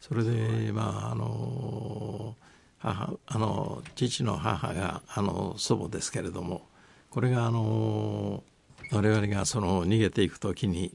[0.00, 2.36] それでまああの
[2.78, 6.62] 母あの父の母があの祖母ですけれども
[7.10, 8.42] これがあの
[8.90, 10.94] 我々がその逃げていく時に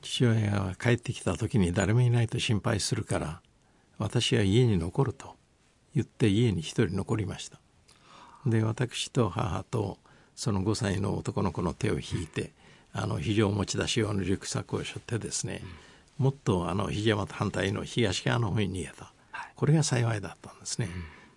[0.00, 3.42] 父親が帰ってきた時に誰もいないと心配するから
[3.98, 5.36] 私は家に残ると
[5.94, 7.60] 言って家に一人残りました
[8.46, 9.98] で私と母と
[10.34, 12.52] その5歳の男の子の手を引いて
[12.92, 15.62] あの非常持ち出し用のリュックサックを背負ってですね、
[16.18, 19.12] もっとあの檜山と反対の東側の方に逃げた、
[19.54, 20.88] これが幸いだったんですね。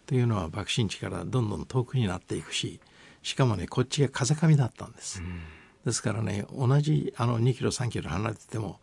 [0.06, 2.80] というのは爆心地からどんどん遠くになっていくし
[3.22, 5.22] しかもねこっちが風上だったんです。
[5.86, 8.80] ですからね同じあの2キロ3キロ離れてても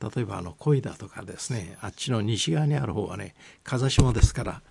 [0.00, 4.62] 例えばあの恋だとかですねあっちの西側にある方はね風下ですからあ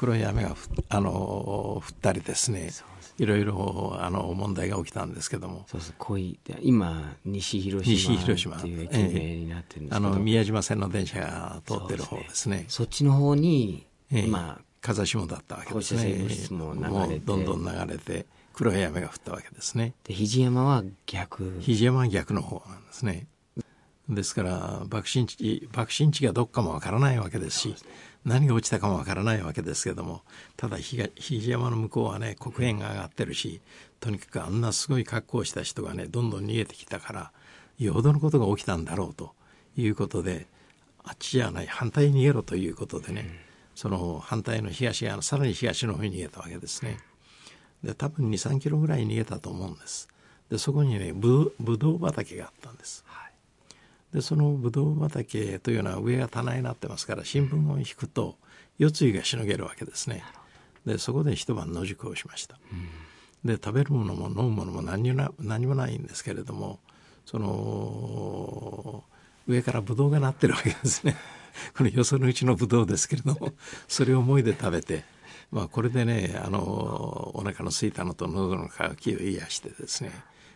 [0.00, 2.70] 黒い雨がふあの降ったりですね
[3.18, 5.66] いろいろあの問題が起きたんですけども。
[5.66, 8.56] そうそう恋って今西広島。
[8.56, 12.64] っていう駅名になってるんですけど、あの宮島線の電車が通ってる方ですね。
[12.68, 14.26] そっちの方に、ええ。
[14.26, 16.56] まあ風下だったわけですね。
[16.56, 19.92] もうどんどん流れて黒い雨が降ったわけですね。
[20.04, 21.58] で肘山は逆。
[21.60, 23.26] 肘山は逆の方なんですね。
[24.08, 27.74] ですから爆心地爆心地がどっかもわからないわけですし
[28.24, 30.22] 何が落ちたかもわからないわけですけども
[30.56, 33.60] ただひが肘山の向こうはね黒煙が上がってるし
[33.98, 37.32] とにかくあんなすごい格好をした人がねどんどん逃げてきたから
[37.78, 39.34] よほどのことが起きたんだろうと
[39.76, 40.46] いうことで
[41.02, 43.26] あっちじゃない反対に逃げろということでね、
[43.74, 46.98] その反対の東側さらに東の方に逃げたわけですね。
[47.82, 50.08] で多分23キロぐらい逃げたと思うんです。
[50.50, 53.04] でそこにねぶぶどう畑があったんです。
[54.12, 58.36] でそのぶどう畑というのは上が棚になってますから新聞を引くと
[58.78, 60.24] 夜露がしのげるわけですね。
[60.84, 62.58] でそこで一晩野宿をしました。
[63.44, 66.80] で食べるものも飲むものも何にもな何もないんですけれども
[67.24, 69.04] その
[69.46, 71.16] 上からブドウがなってるわけですね。
[71.76, 73.52] このよそのうちのブドウですけれども
[73.88, 75.04] それを思いで食べて、
[75.50, 76.58] まあ、これでねあの
[77.34, 80.12] お腹の空いたのと喉の渇きを癒してですね、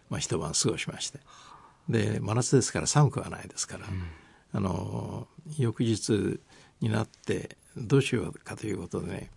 [0.09, 1.19] まあ、一晩過ごしまして
[1.88, 3.87] で真夏ですから寒くはないですから、
[4.53, 5.27] あの
[5.59, 6.40] 翌日
[6.81, 9.31] になってどうしようかということでね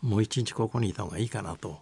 [0.00, 1.80] もう一日ここにいた方がいいかなと、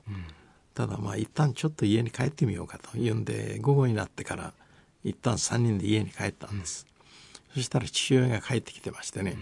[0.75, 4.53] ただまあ一旦ちょっと家に帰ってみようかというんで午後になってから
[5.05, 6.87] 一旦3人で家に帰ったんです、
[7.55, 9.37] そしたら父親が帰ってきてましてね、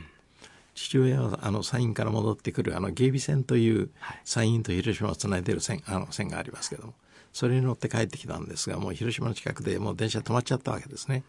[0.74, 3.90] 父親はあの山陰から戻ってくるあの芸備線という
[4.24, 6.94] 山陰と広島をつないでる線あの線がありますけども
[7.35, 11.25] それに乗って帰ってきたんですがもう広島の近くでもう電車止まっちゃったわけですね。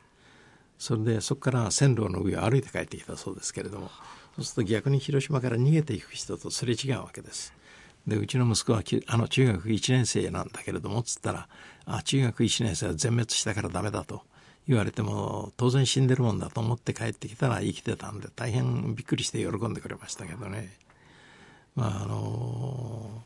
[0.77, 3.89] それでそこから線路の上を歩いて帰ってきたそうですけれども
[4.35, 7.53] そうすると逆に広島から逃げていく人とすれ違うわけです。
[8.05, 11.47] でうちの息子はあの中学1年生なんだけれどもつったら
[11.85, 14.21] あ中学1年生は全滅したからダメだと
[14.67, 20.71] 言われても当然死んでるもんだと思って帰ってきたら生きてたんで大変びっくりして喜んでくれましたけどね。
[21.75, 23.23] まああの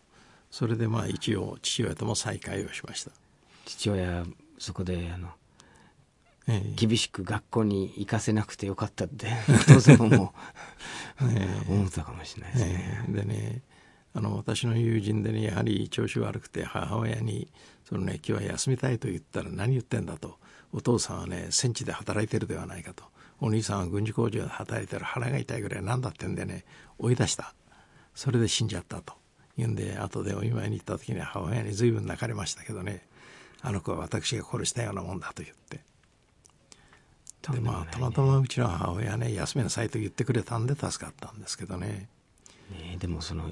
[0.51, 3.11] それでまあ一応父親とも再会をしました。
[3.65, 4.25] 父親
[4.57, 5.29] そこであの、
[6.47, 9.27] ええ、厳しく学校に行かせなくてよかったって
[9.67, 10.33] 当然も
[11.21, 13.61] う、ええ、思ったかもしれないですね、え、でね
[14.13, 17.51] あの私の友人でねやはり調子悪くて母親に
[17.87, 20.39] そのね今日は休みたいと言ったら何言ってんだと
[20.73, 23.03] お父さんはね戦地で働いてるではないかと
[23.39, 26.65] お兄さんは軍事工場で働いてる腹が痛いぐらい何だってんでね
[26.97, 27.53] 追い出した。
[28.15, 29.13] それで死んじゃったと
[29.59, 33.03] 言うんで後でお見舞いに行った時に母親に随分泣かれましたけどね。
[33.61, 35.81] あの子は私が殺したようなもんだと言って。
[37.51, 42.07] でまあたまたまうちの母親ね休みなさいと言ってくれたんで助かったんですけどね。
[42.71, 43.49] ねでもその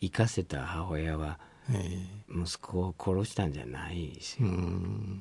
[0.00, 1.38] 生かせた母親は
[2.28, 4.38] 息子を殺したんじゃないし、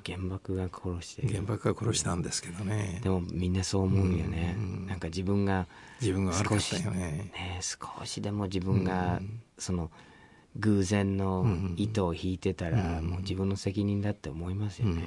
[0.06, 3.00] 原爆が殺して原爆が殺したんですけどね。
[3.04, 4.86] でもみんなそう思うよね、ん。
[4.88, 5.68] なんか自分が
[6.02, 7.32] 自分が悪かったよね。
[7.34, 9.22] ね少しでも自分が
[9.58, 9.92] その
[10.58, 11.46] 偶然の
[11.78, 15.04] 糸を引いてたらもう自分の責任だって思いますよね、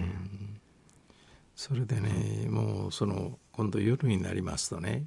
[1.57, 5.05] それでねもうその今度夜になりますとね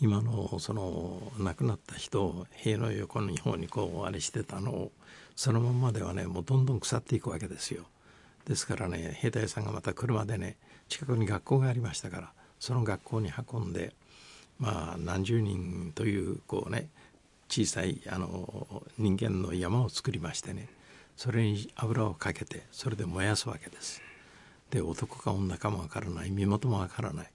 [0.00, 4.92] 今のその亡くなった人を塀の横の方にこうあれしてたのを
[5.34, 7.84] そのままではねもうどんどん腐っていくわけですよ。
[8.46, 10.56] ですからね兵隊さんがまた車でね
[10.88, 13.92] 近くに学校がありましたからその学校に運んで
[14.58, 16.88] まあ何十人というこうね
[17.48, 20.68] 小さいあの人間の山を作りましてね
[21.16, 24.00] それに油をかけてそれで燃やすわけです。
[24.70, 27.30] で男か女かもわからない身元もわからない。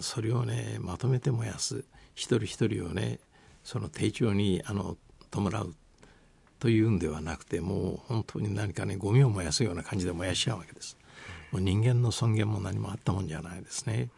[0.00, 1.84] それをねまとめて燃やす。
[2.14, 3.18] 一人一人をね
[3.64, 4.96] その丁重にあの
[5.30, 5.74] 弔う。
[6.60, 10.96] というんではなくてもう本当に何かねゴミを燃やすような感じで燃やしちゃうわけです。
[11.50, 14.10] もう人間の尊厳も何もあったもんじゃないですね。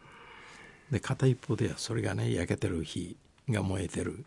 [0.91, 3.15] で片一方ではそれがね焼けてる火
[3.49, 4.25] が燃えてる。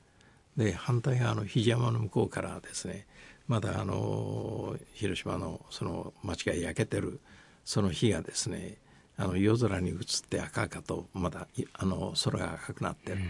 [0.56, 3.06] で反対側の肘山の向こうからですね
[3.46, 7.20] まだあの広島のその町が焼けてる
[7.64, 8.76] その火がですね
[9.18, 9.96] あの夜空に映っ
[10.28, 13.28] て赤々とまだあの空が赤くなってる、うん、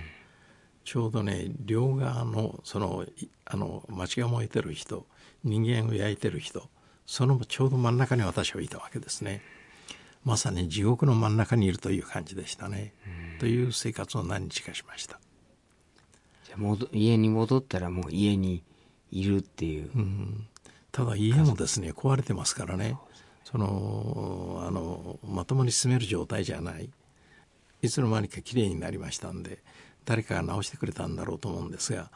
[0.84, 3.04] ちょうどね両側のその
[3.44, 5.06] あの町が燃えてる人
[5.44, 6.68] 人間を焼いてる人
[7.06, 9.42] そのちょうど真ん中に私はいたわけですね。
[10.24, 12.92] まさに地獄の真ん中にいるという感じでしたね、
[13.32, 15.20] うん、という生活を何日かしました
[16.92, 18.62] 家に戻ったらもう家に
[19.10, 20.46] いるっていう、うん、
[20.92, 22.96] ただ家もですね壊れてますからね。
[23.44, 26.90] そのあのまともに住める状態じゃない。
[27.82, 29.58] いつの間にかきれいになりましたんで
[30.04, 32.10] 誰かが直してくれたんだろうと思うんですが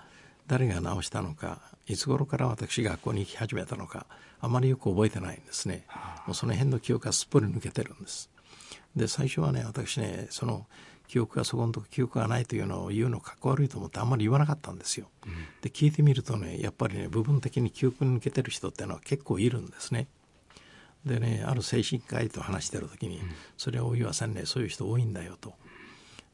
[0.46, 4.06] 誰が直したのかいつ頃から私学校に行き始めたのか
[4.40, 5.84] あまりよく覚えてないんですね。
[6.26, 8.30] もうその辺の記憶がすっぽり抜けてるんです。
[8.96, 10.66] で最初はね私ねその
[11.10, 20.06] 記憶がそこのとこ記憶がないというのを言うのかっこ悪いと思ってあんまり言わなかったんですよ、うん、で聞いてみるとねやっぱりね部分的に記憶に抜けてる人っていうのは結構いるんですね。
[21.04, 23.20] でねある精神科医と話してる時に
[23.58, 24.46] 「それは大岩さんね。
[24.46, 25.54] そういう人多いんだよ」と。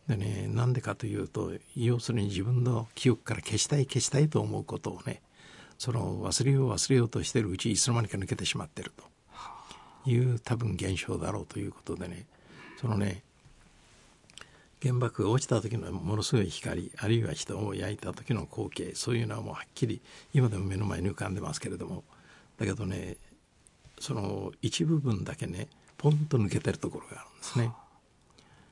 [0.09, 5.23] でねなんでかというと要するに自分の記憶から消したい消したいと思うことをね
[5.79, 9.05] その忘れよう忘れようとしてるうちいつの間にか抜けてしまってると。
[10.05, 12.27] いう多分現象だろうということでね
[12.81, 13.25] そのね
[14.83, 20.01] 原爆が落ちた時のものすごい光あるいは人を焼いた時の光景そういうのはもうはっきり
[20.35, 22.05] 今でも目の前に浮かんでますけれども。
[22.59, 23.17] だけどね
[23.99, 27.73] その一部分だけねポンと抜けてるところがあるんですね。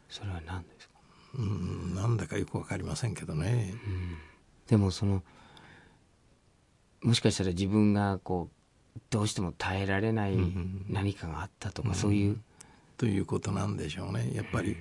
[0.09, 0.95] それは何ですか？
[1.39, 3.75] うんなんだかよく分かりませんけどね。
[3.87, 4.17] うん、
[4.69, 5.23] でもその
[7.03, 8.49] もしかしたら自分がこ
[8.97, 10.37] うどうしても耐えられない
[10.89, 12.41] 何かがあったとか、うん、そういう、
[12.97, 14.31] ということなんでしょうね。
[14.33, 14.77] やっぱり、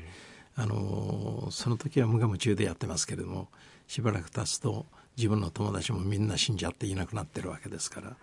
[0.56, 3.48] あのその時は無我夢中でやってますけれども
[3.88, 4.86] しばらく経つと
[5.18, 8.16] 自分の友達もみんな死んじゃっていなくなってるわけですから。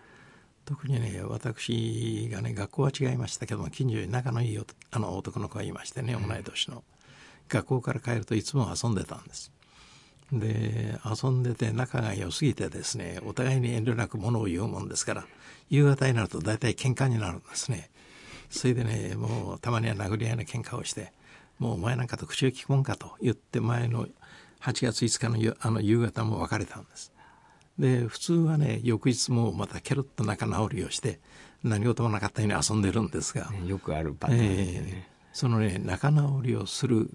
[0.67, 4.61] 特にね私がね学校は違いましたけども近所に仲のいい
[4.93, 6.85] あの男の子がいましてね同い年の、
[7.49, 9.51] 学校から帰るといつも遊んでたんです。
[10.33, 15.25] で遊んでて仲が良すぎてですねお互いに遠慮なくものを言うもんですから
[15.71, 17.91] 夕方になると大体喧嘩になるんですね。
[18.49, 21.13] それでねもうたまには殴り合いの喧嘩をして
[21.61, 24.07] もうお前なんかと口を聞くもんかと言って前の
[24.61, 27.13] 8月5日のあの夕方も別れたんです。
[27.79, 31.21] で普通はね翌日もまたケロッと仲直りをして
[31.63, 37.11] 何事もなかったように遊んでるんですが、よくあるパターンですよね、えー、そのね仲直りをする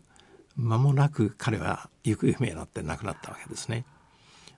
[0.56, 3.86] 間もなく彼は行方不明になって亡くなったわけですね。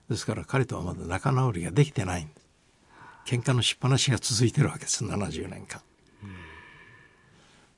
[0.08, 2.24] ですから彼とはまだ仲直りができてない。
[2.24, 2.48] んです
[3.28, 5.04] 喧嘩のしっぱなしが続いてるわけです。
[5.04, 5.82] 70年間、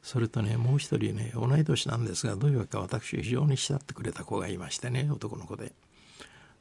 [0.02, 5.72] それとねもう一人ね同い年なんですがどういうわけか私を非常に慕ってくれた子がいましてね男の子で。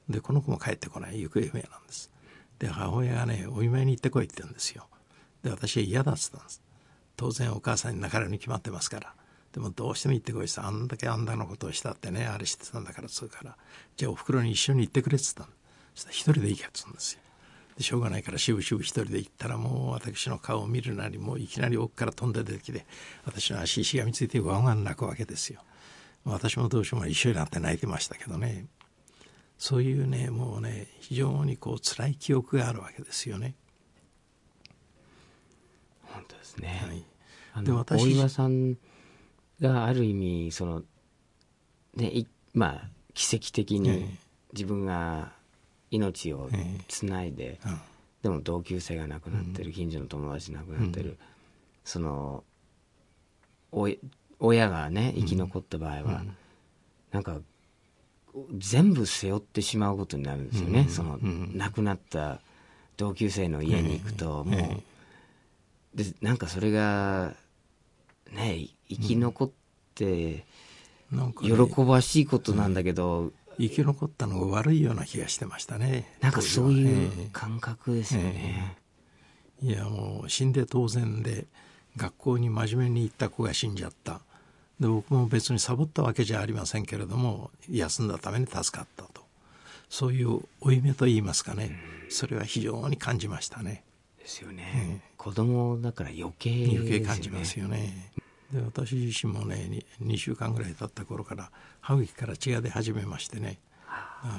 [0.10, 2.12] でこの子も帰ってこない行方不明なんです。
[2.58, 4.88] で母親がねお見舞いに行ってこいって言うんですよ。
[5.44, 6.62] で私は嫌だっつったんです。
[7.16, 9.14] 当然お母さんに泣かれるに決まってますから。
[9.54, 13.58] でもどうしても行ってこいってあんだけあんだのことをしたってねあれしてたんだからつうから
[13.98, 15.48] じゃあおふくろに一緒に行ってくれっつったん
[15.96, 17.22] そしたら一人で行けっつうんですよ。
[17.80, 22.86] でしょうがないからしぶしぶ一人で行ったらもう私の顔を見るなりもういきなり奥から飛んで出てきて
[23.24, 25.62] 私の足しがみついてワンワン泣くわけですよ。
[26.26, 28.66] 私もどうしようも一緒になって泣いてましたけどね。
[29.58, 33.56] そういうねもうね非常にこう辛い記憶があるわけですよね。
[36.02, 37.06] 本当ですね、はい、
[37.54, 38.78] あの大岩さん
[39.62, 40.84] がある意味その
[41.96, 44.18] ねまあ奇跡的に
[44.52, 45.39] 自分が
[45.92, 46.50] 命を
[46.88, 47.80] つないで、うん、
[48.22, 51.18] でも同級生が亡くなってる、近所の友達亡くなってる、うん、
[51.84, 52.44] その
[53.72, 53.90] お
[54.40, 56.36] 親がね生き残った場合は、うん、
[57.12, 57.40] なんか
[58.58, 62.40] 全部背負ってしまうことになるんですよね、その亡くなった
[62.98, 64.84] 同級生の家に行くと、も
[65.96, 67.34] う、でなんかそれが
[68.32, 69.52] ね生き残っ
[69.96, 70.46] て、
[71.42, 76.18] 喜ばしいことなんだけど、生き残ったのが悪いような気がしてましたね。
[76.22, 78.78] なんかそういう感覚ですよね、
[79.62, 81.45] えー、いやもう死んで当然で
[81.97, 84.22] 学校に真面目に行った子が死んじゃった。
[84.80, 89.28] で僕も別にサボったわけじゃありませんけれども休んだために助かったと。
[89.89, 91.76] そういう負い目といいますかね、
[92.10, 93.84] それは非常に感じましたね。
[94.20, 98.12] ですよね、えー、子供だから余計、ね、余計感じますよね
[98.54, 103.60] で私自身もね 2, 週間ぐらい経った頃から歯茎から血が出始めましてね。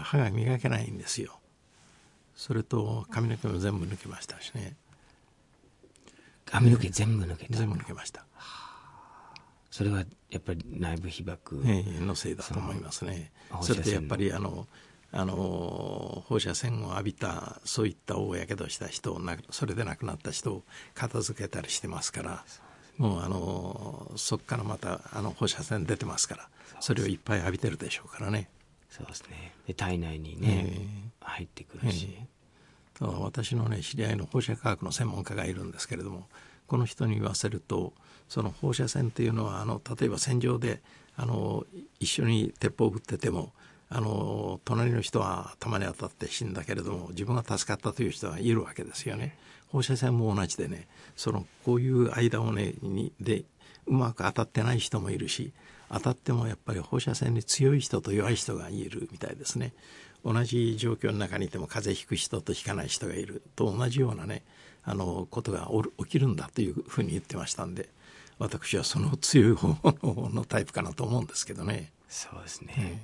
[0.02, 1.40] 歯が磨けないんですよ。
[2.34, 4.76] それと髪の毛も全部抜けましたしね。
[6.44, 7.56] 髪の毛全部抜けた。
[7.56, 8.26] 全部抜けました。
[9.70, 11.38] それはやっぱり内部被曝、
[12.00, 13.32] のせいだと思いますね。
[13.62, 14.66] それでやっぱりあの
[15.12, 20.62] あの放射線を浴びたそういった大やけどした人をそれで亡くなった人を
[20.94, 22.44] 片付けたりしてますから
[23.01, 26.48] もうあのそこからまたあの放射線出てますから
[26.80, 28.51] それをいっぱい浴びてるでしょうからね。
[28.90, 29.53] そうですね。
[29.66, 32.14] で体内にね、えー、入ってくるし、
[33.01, 36.28] えー、私のね知り合いの放射科学の専門家がいるんですけれども
[36.66, 37.94] この人に言わせると
[38.28, 40.82] その放射線っていうのはあの例えば戦場で
[41.16, 41.64] あの
[42.01, 43.55] 一緒に鉄砲を撃ってても
[43.93, 49.36] あの隣の人は弾に当たって死んだけれども自分が助かったという人はいるわけですよね。
[49.68, 50.86] 放射線も同じでね
[51.16, 53.45] そのこういう間をねにで
[53.86, 55.53] うまく当たってない人もいるし
[55.91, 59.72] 当たってもやっぱり放射線に強い人と弱い人がいるみたいですね。
[60.24, 64.43] 同じ状況の中にいても風邪ひく人とひかない人がいると同じようなね
[64.84, 67.88] あのことが起きるんだというふうに言ってましたんで
[68.38, 69.76] 私はその強い方
[70.30, 71.91] のタイプかなと思うんですけどね。
[72.09, 72.99] そうですね、えー、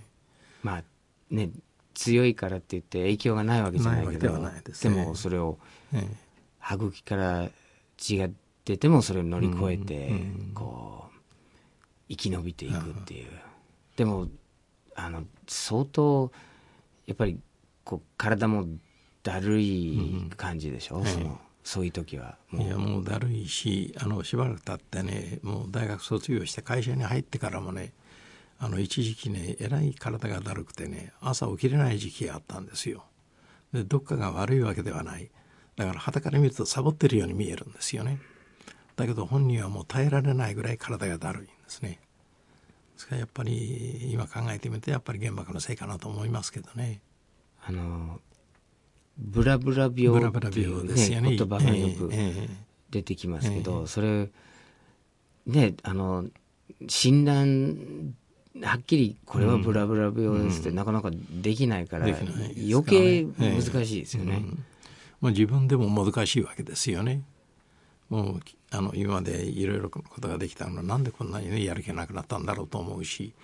[0.67, 0.85] まあ
[1.31, 1.51] ね
[1.95, 4.39] 強いからって言って影響がないわけじゃないけど
[4.83, 5.59] でもそれを、
[5.95, 6.27] えー
[6.67, 7.49] 歯茎から
[7.97, 8.29] 血が
[8.65, 10.11] 出てもそれを乗り越えて、
[10.53, 11.19] こう
[12.09, 13.29] 生き延びていくっていう、
[13.97, 14.27] でも
[14.97, 16.33] あの相当
[17.07, 17.39] やっぱり
[17.85, 18.67] こう体も
[19.23, 22.37] だるい感じでしょ、うん、そのそういう時は。
[22.53, 27.93] いやもうだるいしあのしばらく経ってねもう大学卒業して会社に入ってからもね
[28.59, 33.05] あの一時期ねえらい体がだるくてね朝起きれない時期があったんですよ。
[33.73, 35.31] でどっかが悪いわけではない。
[35.77, 38.19] だから旗から見るとサボってるように見えるんですよね。
[38.97, 42.01] だけど本人はもう耐えられないぐらい体がだるいんですね。
[42.95, 47.01] ですからやっぱり今考えてみてやっぱり原爆のせいかなと思いますけどね。
[47.63, 48.21] あの
[49.19, 52.11] ブラブラ病っていう、ね、ですよね、言葉がよく
[52.91, 53.85] 出てきますけど、えーえ。
[53.85, 54.31] ー、それ
[55.47, 56.25] ねあの
[56.89, 58.15] 診断
[58.63, 64.37] はっきりこれはブラブラ病ですってなかなかできないから、余計難しいですよね。
[64.37, 64.65] うん
[65.21, 67.23] まあ、自分でも難しいわけですよね。
[68.09, 68.41] もう
[68.71, 73.35] あの今までいろいろなことができたのはなんでこんなに、ね、やる気がなくなったんだろうと思うし、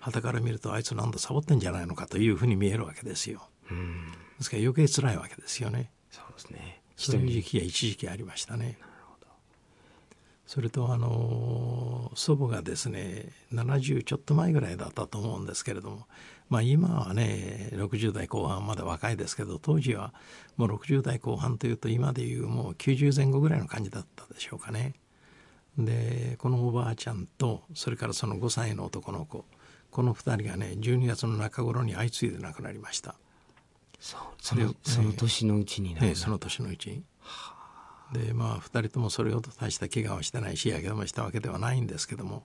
[0.00, 3.48] は、た、から見るとあいつなんだサボってんじゃないのかというふうに見えるわけですよ。
[3.70, 5.90] うん、ですから余計辛いわけですよね。
[6.10, 6.80] そうですね。
[6.96, 8.78] そういう時期が一時期ありましたね。
[10.48, 16.06] それとあの祖母がですね70ちょっと前ぐらいだったと思うんですけれども、
[16.48, 20.14] まあ、今はね60代後半まだ若いですけど当時は
[20.56, 24.94] もう60代後半というと今でいうもう90前後ぐらいの感じだったでしょうかね。
[25.76, 29.44] でこのおばあちゃんとそれからその5歳の男の子
[29.90, 33.16] この2人がね12月の中頃に相次いで亡くなりました
[34.00, 37.04] そうそのその年のうちにええその年のうちに。
[38.12, 42.44] でまあ2人ともそれほど大した怪我をしてないしやけどもしたわけではないんですけども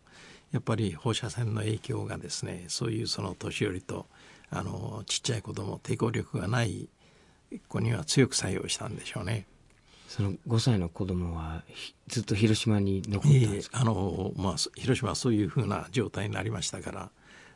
[0.52, 4.06] やっぱり放射線の影響がですねそういうその年寄りと
[4.50, 6.90] あのちっちゃい子供抵抗力がない
[7.68, 9.46] 子には強く作用したんでしょうね。
[10.08, 13.82] その5歳の子供はひずっと広島に残ったんですか？
[13.82, 17.10] あの、まあ、広島はそういうふうな状態になりましたから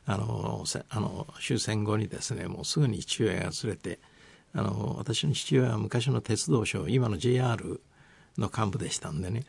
[0.08, 3.99] あのせあの終戦後にですねもうすぐに父親が連れて
[4.53, 7.80] あの私の父親は昔の鉄道省今の JR
[8.38, 9.46] の幹部でしたんでね、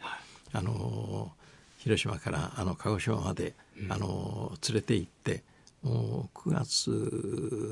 [0.53, 1.33] あの
[1.79, 3.55] 広島からあの鹿児島まで、
[3.89, 5.43] あの連れて行って
[5.83, 6.91] もう9月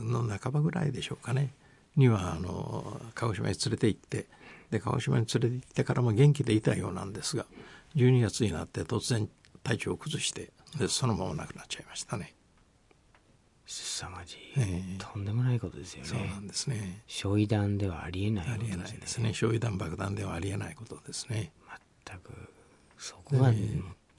[0.04, 1.50] の半ばぐらいでしょうかね
[1.96, 4.26] にはあの鹿児島に連れて行って
[4.70, 7.46] で鹿児島に連れて行ってからも元気でいたようなんですが
[7.96, 9.28] 12月になって突然
[9.64, 12.35] 体調を崩してでそのまま亡くなっちゃいましたね。
[13.66, 17.02] 凄まじい、ええとんでもないことですよねそうなんですね。
[17.08, 19.32] 焼夷弾ではありえないありえないですね。
[19.32, 21.52] 焼夷弾爆弾ではありえないことですね。
[22.06, 22.32] 全く
[22.96, 23.56] そこが、で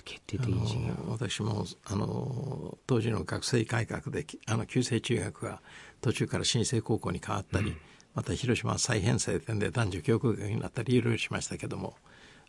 [0.04, 5.62] 決定あ的に私もあの当時の学生改革できあの旧制中学が
[6.02, 7.76] 途中から新制高校に変わったり、
[8.14, 11.96] また広島は再編成点で男女教育学になったりいろいろしましたけども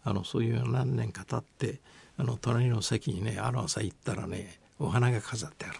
[0.03, 1.81] あのそういう何年か経って
[2.17, 5.79] あの隣の席にねある朝行ったらねお花が飾ってある。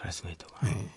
[0.00, 0.88] クラスメートが、え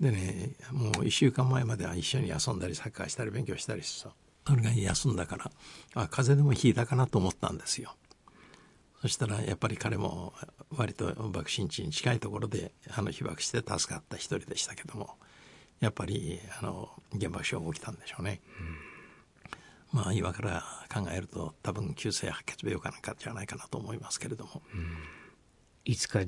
[0.00, 0.10] え。
[0.10, 4.14] でねもう1週間前までは一緒に遊んだりサッカーしたり勉強したりしてさ。
[4.46, 5.50] それが休んだから
[5.94, 7.96] あ風邪でもひいたかなと思ったんですよ。
[9.02, 10.32] そしたらやっぱり彼も
[10.70, 15.16] 割と爆心地に近いところであの被爆して助かった一人でしたけども
[15.80, 18.40] やっぱりあの原爆症が起きたんでしょうね、
[19.92, 24.62] まあ今から考えると多分急性白血病かなんかじゃないかなと思いますけれども、
[25.84, 26.20] いつか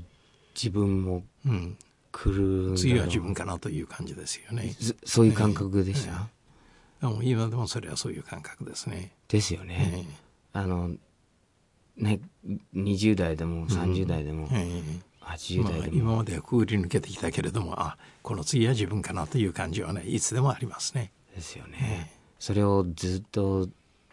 [0.55, 1.79] 自分もうん、
[2.13, 2.35] 来
[2.71, 6.29] る次は自分かなという感じですよね、ずそういう感覚でした、
[7.01, 9.13] あもう今でもそれはそういう感覚ですね。
[9.29, 10.15] ですよね、え
[10.53, 10.91] あの
[11.97, 12.21] ね
[12.75, 14.83] 20代でも30代でも、ええ。
[15.05, 21.13] え80まあ代でも、今まではくぐり抜けてきたけれどもあこの次は自分かなという感じはねいつでもありますね。
[21.35, 23.69] ですよね、それをずっと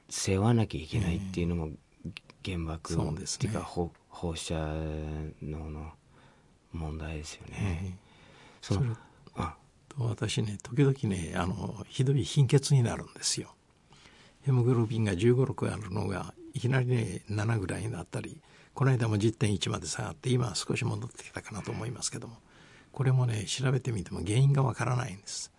[0.10, 1.70] 背負わなきゃいけないっていうのも
[2.44, 3.50] 原爆、そうですね。
[3.50, 4.56] っていうか放放射
[5.42, 5.92] 能の
[6.76, 7.94] 問題ですよね、ええ。
[8.62, 8.80] そ
[9.36, 9.56] あ
[9.90, 13.54] と私ね時々ねあのひどい貧血になるんですよ。
[14.44, 18.40] ヘモグロビンが1 5 6あるのがいきなりね7ぐらいになったり
[18.74, 22.38] この間も10.1まで下がって今は少し戻ってきたかなと思いますけども。
[22.96, 25.52] これもね調べてみても原因がわからないんです。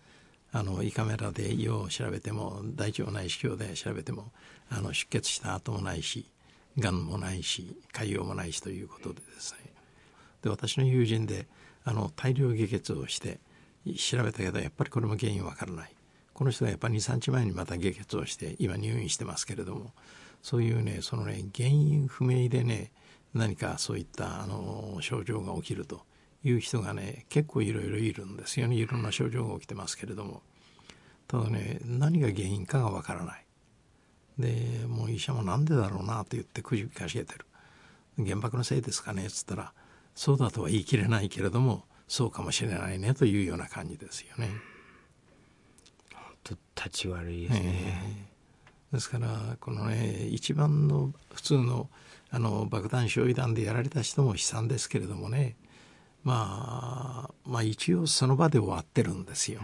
[0.52, 4.32] あの胃カメラで胃を調べても大腸内視鏡で調べても
[4.70, 6.30] あの出血した跡もないし
[6.78, 9.65] がんもないし潰瘍もないしということでですね
[10.43, 11.47] で私の友人で
[11.84, 13.39] あの大量下血をして
[13.97, 15.93] 調べたけどやっぱりこれも原因わからない。
[16.32, 19.93] この人がやっぱり23日前にまた下血をして今入院してますけれども
[20.43, 22.93] そういうねそのね原因不明でね
[23.32, 26.03] 何かそういったあの症状が起きると
[26.45, 28.76] いう人がね結構いろいろいるんですよね。
[28.76, 30.43] いろんな症状が起きてますけれども。
[31.28, 33.45] ただね何が原因かがわからない。
[34.39, 37.47] でもう医者もなんでだろうなと言ってくじかしげてる。
[38.18, 39.72] 原爆のせいですかねっつったら
[40.16, 44.48] そうだとは言い切れないけれどもそうかもしれないねというような感じですよね。
[46.42, 48.28] と立ち悪いですね、
[48.92, 51.90] ですからこのね一番の普通の
[52.30, 55.56] あの爆弾焼夷弾でやられた人も悲惨ですけれどもね。
[56.24, 59.60] まあまあ一応その場で終わってるんですよ。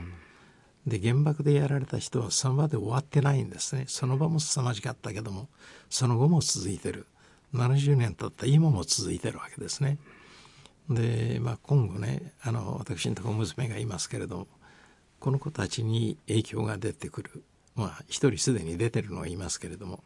[0.87, 3.87] で原爆でやられた人はその場で終わってないんですね。
[3.89, 5.49] その場も凄まじかったけども
[5.89, 7.07] その後も続いてる。
[7.55, 9.99] 70年経った今も続いてるわけですね
[10.89, 14.47] で、まあ、今後ねあの私のところ娘がいますけれども
[15.21, 17.45] この子たちに影響が出てくる。
[17.75, 20.05] まあ一人すでに出てるのがいますけれども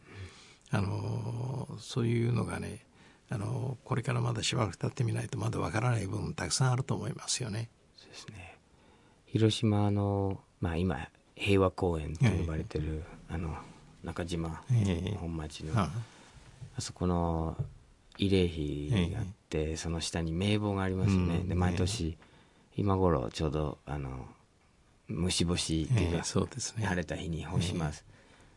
[0.71, 2.85] あのそういうのがね
[3.29, 7.69] あのこれからまだしばらく経ってみないとまだわからない部分たくさんあると思いますよね。
[7.97, 8.55] そうですね。
[9.25, 13.55] 広島の、まあ、今平和公園と呼ばれてる、あの
[14.03, 15.17] 中島ええ。
[15.19, 15.89] 本町の、は
[16.77, 17.57] あそこの
[18.17, 21.49] 慰霊碑があって、その下に名簿がありますよね、うん。
[21.49, 22.17] で毎年
[22.75, 24.25] 今頃ちょうどあの
[25.07, 26.85] 虫干しっていうか、ええそうですね。
[26.85, 28.03] 晴れた日に干します、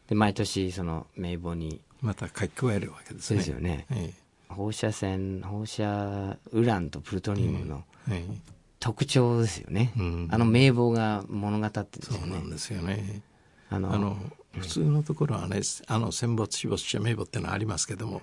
[0.09, 3.39] で毎年その名簿にまた書き加えるわけですね。
[3.39, 3.87] ですよね。
[3.91, 4.13] え
[4.49, 8.35] 放射線放射ウランとプルトニウムのええ。
[8.81, 10.29] 特徴ですよね、うん。
[10.31, 13.21] あの名簿が物語ってるんですよねそうなんですよね。
[13.69, 14.17] あのあの
[14.53, 18.23] 普通のところはねあの戦没死没者名簿っていうのはありますけども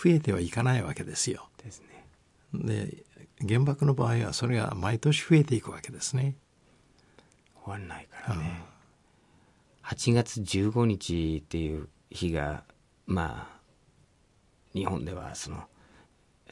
[0.00, 1.48] 増えてはいかないわけですよ。
[1.64, 2.06] ですね。
[2.54, 3.04] で
[3.46, 6.36] 原爆の場合はそれが毎年増えていくわけですね。
[7.64, 8.62] 終わんないからね、
[9.82, 12.62] 8月15日っていう日が
[13.06, 13.60] まあ
[14.72, 15.64] 日本ではその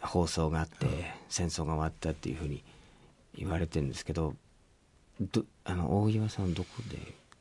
[0.02, 0.86] 放送があって
[1.28, 2.62] 戦争が終わったっていうふうに
[3.34, 4.34] 言われてるんですけど
[5.20, 6.98] どあの大岩さんはどこで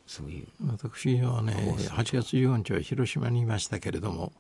[0.08, 4.32] そういう私はね8月15日は広島にいましたけれども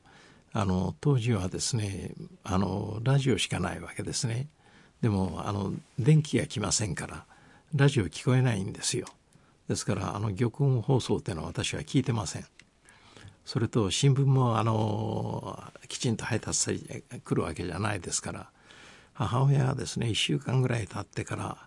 [0.57, 2.13] あの当時はですね
[2.45, 4.47] あのラジオしかないわけですね。
[5.01, 7.25] でもあの電気が来ませんから
[7.75, 9.05] ラジオ聞こえないんですよ。
[9.67, 12.45] ですからあの玉音放送っていうのは私は聞いてません。
[13.43, 18.49] それと新聞もあのきちんと配達されてくるわけじゃないですから
[19.13, 21.57] 母親がですね1週間ぐらい経ってから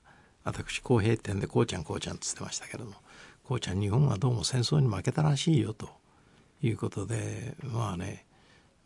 [0.45, 2.97] 私公平店でこうちゃんこうちゃんっつってましたけれども
[3.45, 5.91] こうちゃん日本はどうも戦争に負けたらしいよと
[6.63, 8.25] いうことでまあね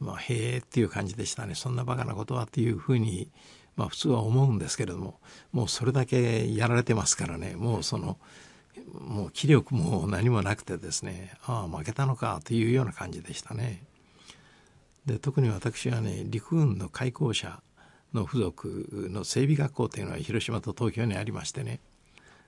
[0.02, 1.54] まあへえっていう感じでしたね。
[1.54, 3.28] そんなバカなことはっていうふうに
[3.76, 5.20] まあ普通は思うんですけれども
[5.52, 7.54] もうそれだけやられてますからね。
[7.56, 8.18] もうその
[8.92, 13.82] もう気力も何もなくてですねああ負けたのかというような感じでしたね。
[15.06, 17.60] で特に私はね陸軍の開校者
[18.12, 21.80] の付属の整備学校というのは広島と東京にありましてね。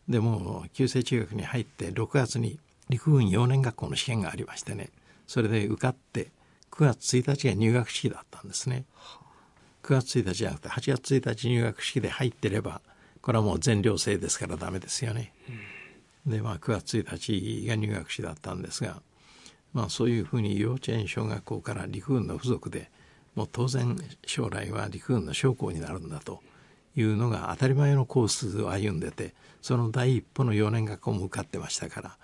[0.09, 2.59] でも旧制中学に入って6月に
[2.91, 4.91] 陸軍幼年学校の試験がありましてね。
[5.27, 6.31] それで受かって
[6.75, 8.85] 9月1日が入学式だったんですね。
[9.85, 12.81] 9月1日じゃなくて8月1日入学式で入ってれば
[13.20, 15.33] これはもう全寮制ですからダメですよね、
[16.27, 19.03] でまあ9月1日が入学式だったんですが
[19.72, 22.91] まあそういうふうに幼稚園小学校から陸軍の付属で
[23.35, 23.97] もう当然
[24.27, 26.41] 将来は陸軍の将校になるんだと
[26.97, 32.16] いうのが当たり前のコースを歩んでてその第一歩の幼年学校も受かってましたから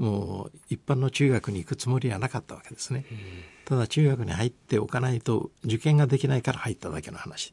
[0.00, 3.04] もう一般の中学に行くつもりはなかったわけですね、
[3.66, 7.52] ただ中学に入っておかないと受験ができないから入っただけの話。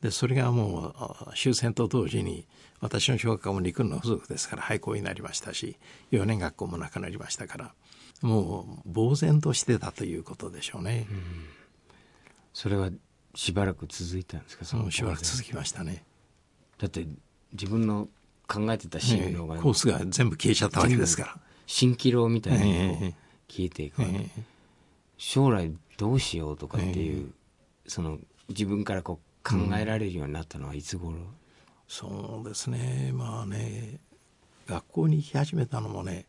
[0.00, 2.46] でそれがもうあ終戦と同時に
[2.80, 5.78] 私の小学校も陸軍の付属ですから廃校になりましたし
[6.10, 7.74] 幼年学校もなくなりましたから
[8.20, 11.06] もう呆然としてたということでしょうね、
[12.52, 12.90] それは
[13.34, 14.64] しばらく続いたんですか？
[14.64, 16.04] そのしばらく続きましたね。
[16.78, 17.06] だって
[17.52, 18.08] 自分の
[18.46, 23.14] 考えてた進路がコースが全部消えちゃったわけですから蜃気楼みたいに
[23.48, 24.08] 消えていくわ
[25.16, 27.32] 将来どうしようとかっていう、
[27.86, 31.16] その自分からこう考えられるようになったのはいつ頃、
[31.88, 33.12] そうですね。
[33.14, 34.00] まあね
[34.66, 36.26] 学校に行き始めたのもね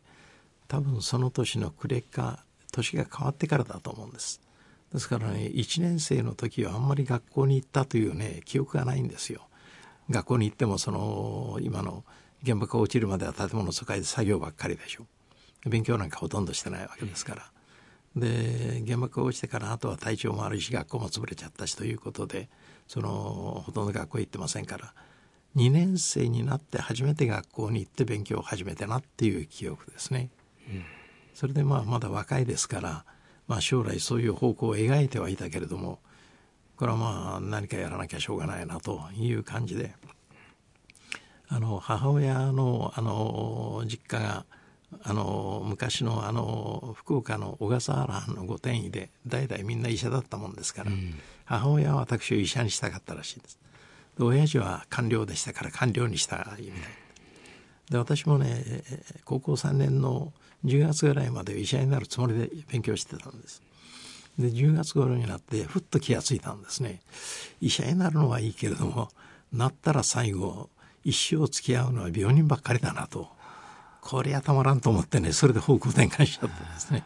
[0.68, 4.40] 多分その年の暮れか年が変わってからだと思うんです。
[4.92, 9.48] ですからね1年生の時はあんまり学校に行ったというね記憶がないんですよ。
[10.10, 12.04] 学校に行ってもその今の
[12.44, 15.06] 原爆が落ちるまでは建物の疎開で作業ばっかりでしょ
[15.68, 17.50] 勉強なんかほとんどしてないわけですから、
[18.16, 22.48] で原爆が落ちてからあとは体調も悪いし学校も潰れちゃったしということで
[22.88, 24.94] そのほとんど学校行ってませんから。
[25.56, 30.28] 2年生になって初めて学校に行って勉強を始めたなっていう記憶ですね。
[31.32, 33.04] それでまあまだ若いですから、
[33.48, 35.98] まあ、将来そういう方向を描いてはいたけれども
[36.76, 39.94] これはまあ何かやらなきゃしょうがないなという感じで。
[41.48, 44.44] あの母親のあの実家が
[45.02, 50.92] あの昔のあの福岡の小笠原藩の御殿医で代々みんな医者だったもんですから、
[51.44, 53.58] 母親は私を医者にしたかったらしいです。
[54.18, 56.80] で親父は官僚でしたから官僚にしたいみたい。
[57.90, 58.82] で私もね
[59.24, 60.32] 高校3年の
[60.64, 63.62] 10月ぐらいまで医者になるつもりで勉強してたんです。
[64.38, 67.00] で10月頃になってふっと気がついたんですね。
[67.60, 69.08] 医者になるのはいいけれども
[69.52, 70.70] なったら最後
[71.04, 73.28] 一生付き合うのは病人ばっかりだなと
[74.06, 77.04] こりゃたまらんと思ってねそれで方向転換しちゃったんですね。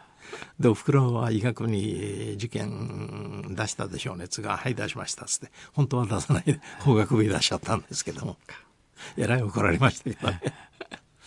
[0.59, 5.51] でおふくろは医学部に受験出したでしょう熱が「はい出しました」っつって。
[5.73, 8.37] 本当は出さないで法学部に出しちゃったんですけども。
[9.17, 10.41] えらい怒られましたけどね。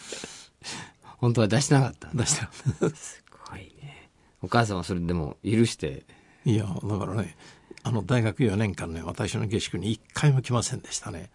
[1.19, 2.51] 本当は出してなかった出した。
[2.95, 4.11] すごいね。
[4.43, 6.05] お母さんはそれでも許して。
[6.45, 7.37] いやだからね
[7.83, 11.31] あの大学4年間ね私の下宿に一回も来ませんでしたね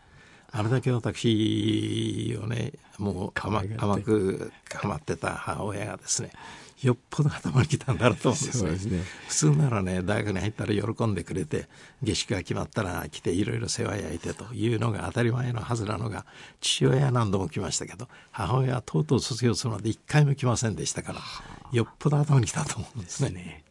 [0.52, 6.32] あれだけ私をねもう甘甘く構ってた母親がですね
[6.82, 8.98] よっぽど頭にきたんだろうと思うんですね。
[8.98, 9.04] ね。
[9.28, 11.68] 普通ならね大学に入ったら喜んでくれて
[12.02, 16.26] 下宿が決まったら来ていろいろ世話焼いてというのが当たり前のはずなのが
[16.62, 21.20] 父親は何度も来ましたけど母親はとうとう卒業するまで一回も来ませんでしたから
[21.74, 23.32] よっぽど頭にきたと思うんですね。
[23.32, 23.64] ね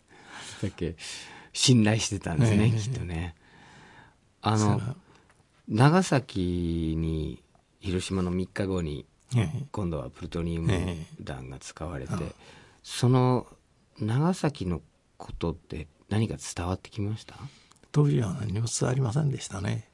[0.62, 0.94] だっけ
[1.54, 2.78] 信頼してたんですね、ええ。
[2.78, 3.34] きっとね。
[4.42, 4.80] あの
[5.68, 7.42] 長崎に
[7.80, 9.06] 広島の3日後に
[9.36, 9.66] ええ。
[9.72, 12.12] 今度はプルトニウムえ弾が使われて、
[12.82, 13.46] その
[14.00, 14.80] 長崎の
[15.18, 17.34] ことって何か伝わってきました？
[17.92, 19.86] 当時は何も伝わりませんでしたね。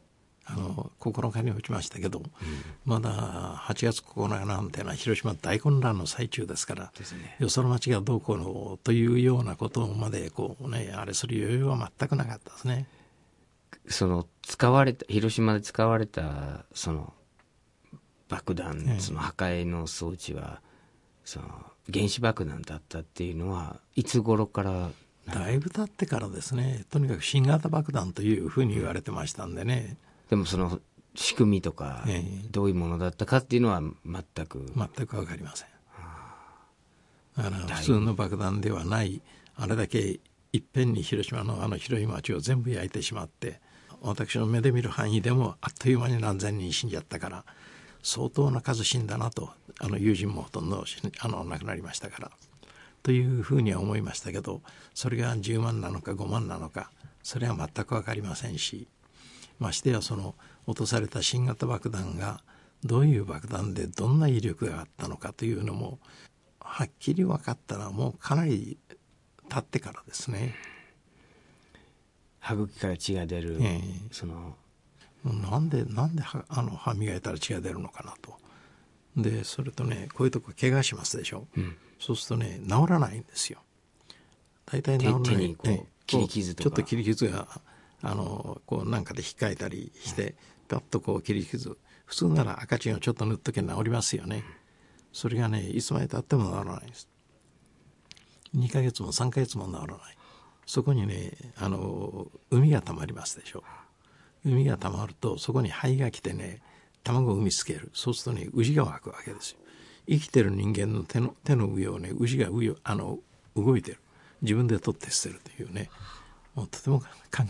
[0.47, 2.23] あの9日に落ちましたけど、
[2.85, 7.37] まだ8月9日なんてのは広島大混乱の最中ですからね。
[7.41, 12.87] よその町がどうこうのというようなことまでこう、ね、あれする余裕は全くなかったですね。
[13.89, 17.13] その使われた広島で使われたその
[18.29, 19.01] 爆弾、ええ。
[19.01, 20.61] その破壊の装置は
[21.25, 21.47] その
[21.93, 24.91] 原子爆弾だったっていうのはいつ頃から？
[25.27, 26.85] だいぶ経ってからですね。
[26.91, 29.97] とにかく新型爆弾というふうに言われてましたんでね。
[30.29, 30.81] でもその
[31.15, 32.49] 仕組みとかええ。
[32.51, 35.69] どういうものだったかっていうのは全く、全く分かりません。
[37.37, 39.21] だから普通の爆弾ではない
[39.57, 40.21] あれだけ
[40.53, 43.61] いっぺんに広島のあの広い町を全部焼いてしまって
[44.07, 47.45] 私の目で見る範囲でもあっという間に何千人死んじゃったから
[48.03, 49.51] 相当な数死んだなと
[49.81, 50.85] あの友人もほとんど
[51.21, 52.31] あの亡くなりましたから
[53.03, 54.61] というふうには思いましたけど
[54.95, 56.91] それが10万なのか5万なのか
[57.23, 58.89] それは全く分かりませんし
[59.59, 60.35] ましてやその
[60.67, 62.43] 落とされた新型爆弾が
[62.85, 65.99] どういう爆弾でどんな威力があったのかというのも
[66.61, 68.77] はっきり分かったらもうかなり
[69.49, 70.55] 経ってからですね。
[72.45, 73.83] 歯茎から血が出る、ええ
[74.13, 74.55] その
[75.25, 78.37] なんでなんではあの歯磨いたら血が出るのかなと。
[79.17, 81.47] でそれとねこういうとこ怪我しますでしょ。
[81.57, 83.61] うんそうするとね治らないんですよ。
[84.67, 85.23] 大体治らない。
[85.23, 87.49] 手手にこうええ切り傷とかちょっと切り傷が
[88.03, 90.35] あのこうなんかで引っかいたりして
[90.69, 94.45] パッとこう切り傷普通なら赤チンをちょっと塗っとけば治りますよね。
[95.15, 97.09] それがねいつまでたっても治らないんです。
[98.55, 100.14] 2ヶ月も3ヶ月も治らない。
[100.67, 103.63] そこにねあの海がたまりますでしょ。
[104.45, 106.61] 海がたまるとそこに灰が来てね
[107.03, 107.91] 卵を産みつける。
[107.95, 109.59] そうするとねウジが湧くわけですよ。
[110.09, 113.19] 生きてる人間の手の手の上をねウジが上をあの
[113.57, 113.99] 動いてる。
[114.43, 115.91] 自分で取って捨てるというね。
[116.55, 117.07] もうとても考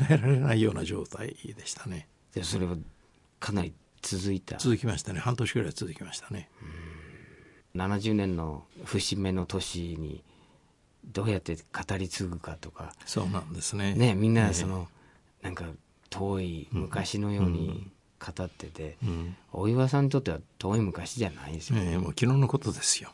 [0.09, 2.09] えられないような状態でしたね。
[2.35, 2.77] でそれは
[3.39, 4.57] かなり続いた。
[4.59, 5.21] 続きましたね。
[5.21, 6.49] 半年ぐらい続きましたね。
[7.75, 10.23] 70年の節目の年に
[11.07, 12.93] どうやって語り継ぐかとか。
[13.07, 13.95] そうなんですね。
[13.95, 14.45] ねみんええ。
[14.45, 14.89] なその、
[15.43, 15.65] なんか
[16.11, 19.37] 遠い昔のように語ってて、うん。
[19.53, 23.13] 大岩さんにとっては遠い昔じゃないですよ、ええもう昨日のことですよ。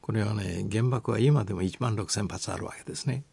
[0.00, 3.24] これはね原爆は今でも1万6,000発あるわけですね。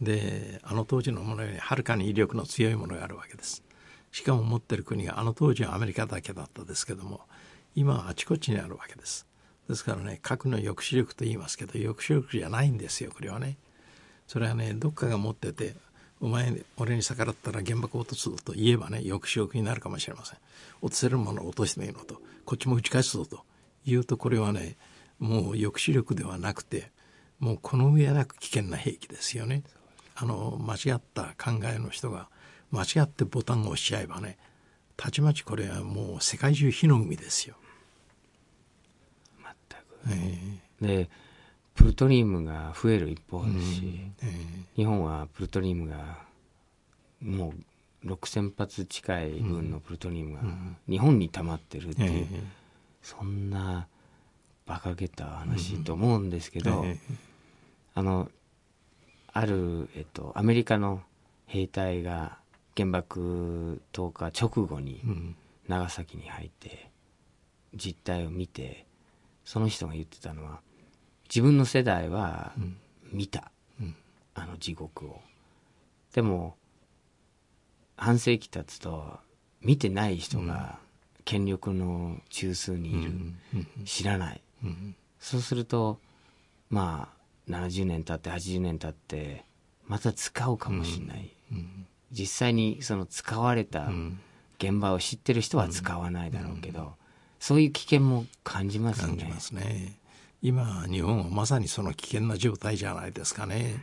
[0.00, 3.62] であの当時のものよりはるかに威力の強いものがあるわけです。
[4.14, 7.22] しかも持ってる国があの当時はアメリカだけだったですけども
[7.74, 9.26] 今はあちこちにあるわけです
[9.68, 13.56] ですからね核の抑止力と言いますけど抑止力じゃないんですよこれはね。
[14.26, 15.74] それはねどっかが持ってて
[16.20, 20.38] お前俺に逆らったら原爆落とすぞと言えばね抑止力になるかもしれません。
[20.80, 23.44] 落とせるものを落としてみるのとこっちも打ち返すぞと
[23.84, 24.76] いうとこれはね
[25.18, 26.90] もう抑止力ではなくて
[27.38, 29.62] もうこの上なく危険な兵器ですよね。
[30.14, 32.28] あの間違った考えの人が
[32.70, 34.38] 間違ってボタンを押しちゃえばね
[34.96, 37.56] たちまちこれはもう世界中火の海ですよ、
[40.80, 41.08] で
[41.74, 44.30] プルトニウムが増える一方ですし、ええ。
[44.76, 46.18] 日本はプルトニウムが
[47.20, 47.52] も
[48.04, 50.42] う6000発近い分のプルトニウムが
[50.88, 52.42] 日本に溜まってるってえいう、え
[53.02, 53.88] そんな
[54.66, 56.98] 馬鹿げた話と思うんですけど、え
[57.94, 58.30] あの
[59.32, 61.02] ある、えっと、アメリカの
[61.46, 62.38] 兵隊が
[62.76, 65.02] 原爆投下直後に
[65.68, 66.90] 長崎に入って
[67.74, 68.86] 実態を見て
[69.44, 70.60] その人が言ってたのは
[71.28, 72.76] 自分の世代はうん。
[73.12, 73.94] 見た、うん。
[74.34, 75.20] あの地獄を。
[76.12, 76.56] でも
[77.96, 79.18] 半世紀経つと
[79.60, 80.78] 見てない人が
[81.24, 83.12] 権力の中枢にいる、
[83.84, 84.42] 知らない。
[84.64, 84.96] うん。
[85.18, 86.00] そうすると
[86.70, 87.08] ま
[87.48, 89.44] あ70年経って80年経って
[89.86, 91.86] また使うかもしれない、うん。
[92.10, 94.20] 実際にその使われたうん。
[94.58, 96.94] 現場を知ってる人は使わないだろうけど、
[97.46, 99.08] そういう危険も感じますね。
[99.08, 99.98] 感じますね。
[100.40, 103.82] 今日本はまさにその危険な状態じゃないですかね。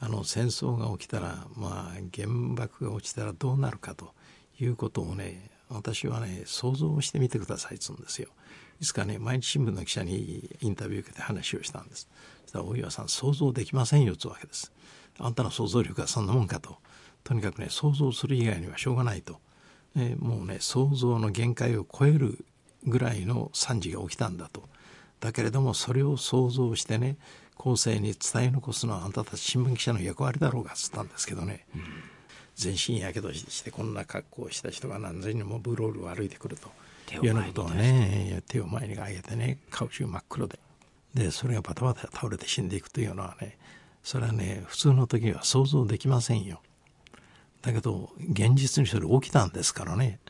[0.00, 4.14] あの戦争が起きたらまあ原爆が落ちたらどうなるかと
[4.58, 8.28] いうことをね私はね想像してみてくださいっつうんですよ。
[8.80, 12.08] いつかね毎日新聞の記者にインタビュー受けて話をしたんです。
[12.44, 14.72] そしたら大岩さん想像できませんよというわけです。
[15.18, 16.78] あんたの想像力はそんなもんかと。
[17.22, 19.40] とにかくね想像する以外にはしょうがないと、
[19.96, 22.44] えもうね想像の限界を超える
[22.86, 24.62] ぐらいの惨事が起きたんだと。
[25.20, 27.16] だけれどもそれを想像してね
[27.56, 31.82] 後世に伝え残すのはあんたたち新聞記者の役割だろうがっつったんですけどね、うん、
[32.54, 36.70] 全身やけどしてこんな格好をした人が何千人もブロールを歩いてくると。
[37.14, 40.58] いうようなことをね手を前に上げてね顔中真っ黒で。
[41.14, 43.56] でそれがバタバタ倒れて死んでいくというのはね
[44.02, 46.60] それはね普通の時には想像できませんよ。
[47.66, 50.20] だけど現実にそれ起きたんですからね。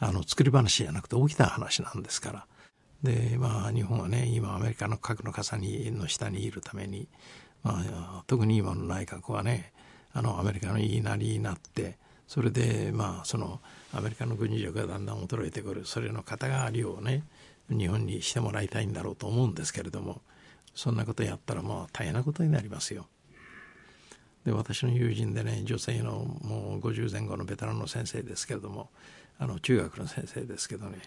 [0.00, 2.46] あの作り話じゃなくて起きた話なんですから。
[3.04, 7.06] でまあ日本はね今アメリカの核の傘にの下にいるために、
[7.62, 9.72] まあ、特に今の内閣はね
[10.12, 13.60] あのアメリカの言いなりになってそれでまあその
[13.94, 15.84] アメリカの軍事力がだんだん衰えてくる。
[15.84, 17.22] それの肩代わりをね
[17.70, 20.20] 日本にしてもらいたいんだろうと思うんですけれども
[20.74, 23.06] そんなことやったらもう大変なことになりますよ。
[24.44, 28.90] で私の友人でね女性のもう50前後のベテランの先生ですけれども
[29.38, 30.98] あの中学の先生ですけどね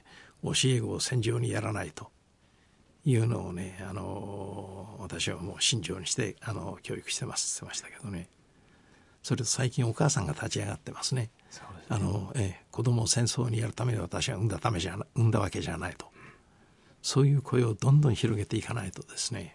[0.43, 2.11] 教え子を戦場にやらないと。
[3.07, 7.63] いうのをねあの私はもう慎重にしてあの教育してます。
[7.63, 8.29] って言ってましたけどね。
[9.21, 11.29] それと最近お母さんが立ち上がってますね。
[11.75, 11.83] ね。
[11.87, 16.07] あのえ子供を戦争にやるために私は産んだためじゃ産んだわけじゃないと。
[17.03, 19.54] そういう声をどんどん広げていかないとですね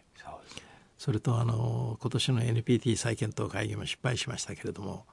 [1.00, 5.06] それとあの今年の NPT 再検討会議も失敗しましたけれども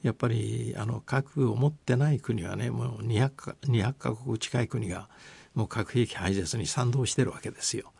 [0.00, 5.10] やっぱりあの核を持ってない国はねもう 200, か200カ国近い国が
[5.54, 7.92] もう核兵器廃絶に賛同してるわけですよ。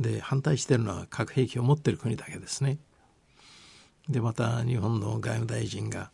[0.00, 2.78] で、ね、反対してるのは核兵器を持ってる国だけですね。
[4.08, 6.10] でまた日本の外務大臣が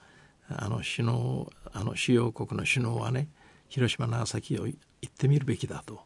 [0.49, 3.29] あの首脳あの主要国の首脳はね
[3.69, 4.77] 広島長崎を行
[5.07, 6.01] ってみるべきだと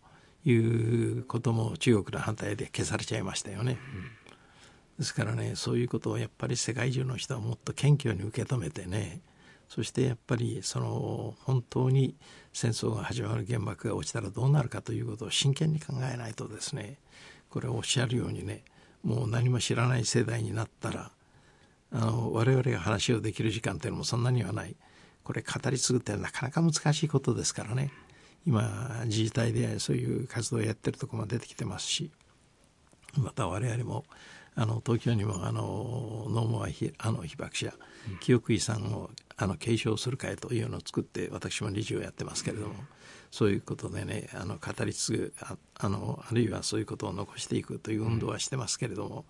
[0.45, 3.79] いうことも中国の反対で消されちゃいましたよね。
[4.12, 4.18] うん
[4.99, 9.20] ですからねそういうことをやっぱり世界中の人はもっと謙虚に受け止めてね
[9.68, 12.16] そしてやっぱりその本当に
[12.53, 16.99] 戦争が始まる原爆が落ちたらどうなるかということを真剣に考えないとですね
[17.51, 18.64] これおっしゃるようにね
[19.03, 21.11] もう何も知らない世代になったら
[21.92, 24.76] あの我々が話をできる時間っていうのもそんなにはない。
[25.24, 27.90] これ語り継ぐってなかなか難しいことですからね。
[28.46, 32.11] 今自治体でそういう活動をやってるとこも出てきてますし
[33.14, 34.05] また我々も
[34.61, 37.72] あの東京にもあのノーモア被あの被爆者、
[38.11, 42.74] うん、記憶遺産をあの継承する会というのを作って私も理事をやってますけれども、うん、
[43.30, 49.26] そういうことでねあの語り継ぐああのあるいはそういうことを残していくという運動はしてますけれども、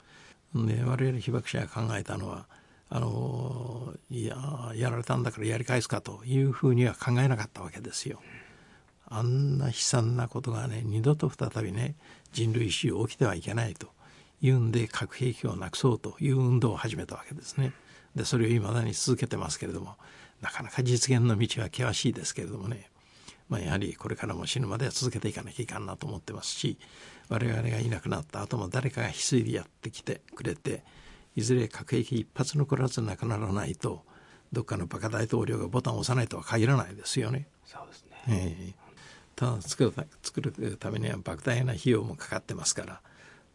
[0.55, 2.47] うん、で我々被爆者が考えたのは
[2.89, 4.35] あのいや
[4.75, 8.23] やられたんだからやり返すかというふうには考えなかったわけですよ。
[9.11, 11.97] あんな悲惨なことがね二度と再びね
[12.33, 13.89] 人類史起きてはいけないと
[14.41, 17.73] いうんで核兵器をなくそうという運動を始めたわけですね。
[18.15, 19.97] でそれをいまだに続けてますけれども
[20.41, 22.91] なかなか実現の道は険しいですけれどもね、
[23.49, 26.79] まあ、やはりこれからも死ぬまでは続けていかなきゃいかんなと思ってますし
[27.29, 30.83] 我々がいなくなった後も誰かが翡翠でやってきてくれて
[31.37, 34.03] いずれ核兵器一発残らずなくならないと
[34.53, 37.49] どっかのバカ大統領がボタンを押さないとは限らないですよね。
[37.67, 38.75] そうですね、えー、
[39.37, 43.01] ただ作る作るためには莫大な費用もかかってますから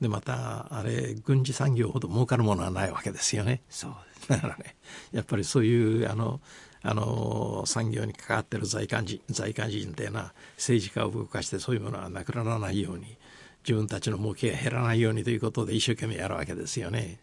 [0.02, 3.62] でまたあれ軍事産業ほど儲かるものはないわけですよね。
[3.70, 4.76] そうですだからね
[5.12, 6.40] やっぱりそういうあの
[6.82, 13.18] あの産業に関わってる在韓人在韓人っていうのは政治家を動かしてそういうものはなくならないように
[13.64, 17.20] 自分たちの儲けが減らないようにということで一生懸命やるわけですよね。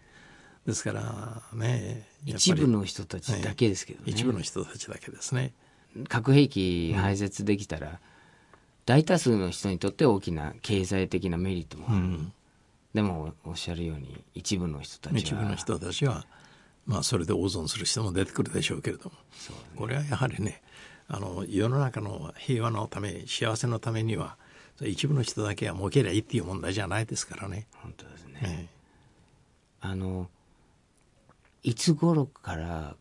[0.66, 5.53] ですからね一部の人たちだけですけどね、一部の人たちだけですね。
[6.09, 7.95] 核兵器廃絶できたら、うん、
[8.87, 11.97] 大多数の人にとって大きな経済的なメリットもある。
[11.97, 12.33] うん
[12.95, 16.26] でもおっしゃるように一部の人たちは一部の人たちは、
[16.86, 19.16] まあ、それで大損する人も出てくるでしょうけれども、ね、
[19.76, 20.62] これはやはりね
[21.09, 24.36] あの世の中の平和のため幸せのためには
[24.82, 27.66] 一部の人だけは儲けりゃいいっていう問題じゃないですからね。
[27.82, 28.68] 本当ですね、
[29.80, 30.28] あの
[31.62, 32.97] いつ頃から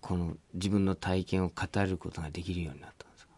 [0.00, 3.32] この自分の体験を語ることができるようになったんですか？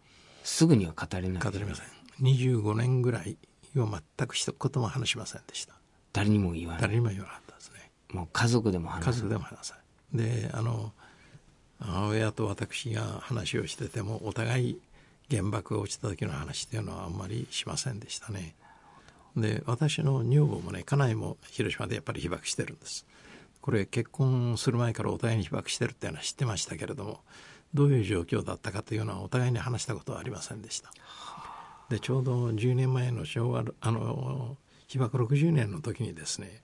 [0.45, 1.43] すぐには語れない。
[1.43, 1.87] 語れません。
[2.23, 3.37] 25年ぐらい
[3.75, 5.75] は全く一言も話しませんでした
[6.13, 6.83] 誰にも言わない。
[6.83, 7.91] 誰にも言わなかったですね。
[8.13, 9.75] もう家族でも話家族でも話さ
[10.13, 10.27] ない。
[10.27, 10.93] であの
[11.81, 14.81] 母親と私が話をしててもお互い
[15.31, 18.55] 原爆が落ちた時の話っていうのはあんまりしませんでしたね。
[19.37, 23.07] で私の女房もね家内も広島でやっぱり被爆してるんです。
[23.61, 27.21] これ結婚する前からお互いに被爆してるっていうのは知ってましたけれども
[27.73, 30.91] どういう状況だったかというのはお互いに話したことはありませんでした。
[31.89, 34.57] でちょうど10年前の昭和あの
[34.93, 36.61] 被爆60年の時にですね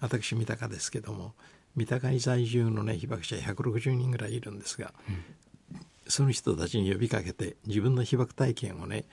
[0.00, 1.34] 私三鷹ですけども
[1.74, 9.04] 三鷹に在住のね被爆者160人ぐらいいるんですが、うん、その人たちに呼びかけて自分の被爆体験をね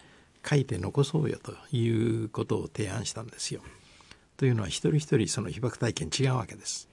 [0.48, 3.62] 書いて残そうよということを提案したんですよ。
[4.38, 6.90] というのは一人一人その被爆体験違うわけです。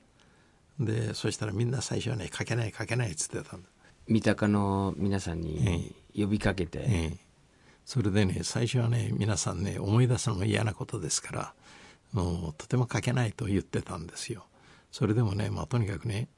[0.78, 3.68] でそしたらみんな最初はね書けない書けないっつってたんだ。
[4.08, 7.18] 三鷹の皆さんに呼びかけて、ええ、
[7.90, 11.54] それでね最初はね皆さんね思い出すのも嫌なことですから
[12.12, 14.46] もうとても書けないと言ってたんですよ。
[14.92, 16.28] それでもね、まあ、とにかくね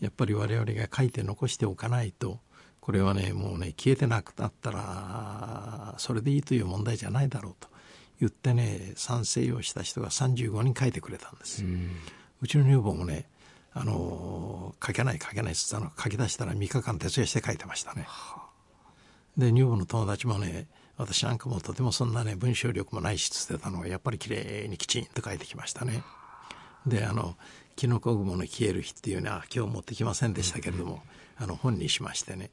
[0.00, 2.40] やっぱり我々が書いて残しておかないと
[2.80, 7.68] これはねもうね消えてなくなったらそれでいいという問題じゃないだろうと
[8.18, 11.62] 言ってね賛成をした人が35人書いてくれたんです。
[11.62, 11.92] うん、
[12.42, 13.28] うちの女房もね
[13.74, 18.08] あの書けない書けないっつったの書き出したら3日間徹夜して書いてましたね。
[19.36, 20.66] で女房の友達もね
[20.98, 26.02] 私なんかもとてもそんなね文章力もないしつってたのがやっぱりきれいにきちんと書いてきましたね。
[26.86, 27.36] であの
[27.76, 31.02] 「キノコ雲の消える日」っていうのは今日持ってきませんでしたけれども、
[31.36, 32.50] あの本にしましてね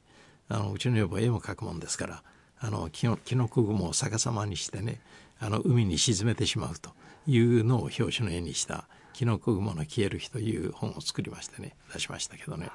[0.48, 2.22] あのうちの女房絵も描くもんですから
[2.58, 5.00] あのキノキノコ雲を逆さまにしてね
[5.40, 6.90] あの海に沈めてしまうと
[7.26, 12.68] いうのを表紙の絵にした「キノコ雲の消える日」という本を作りましてね出しましたけどね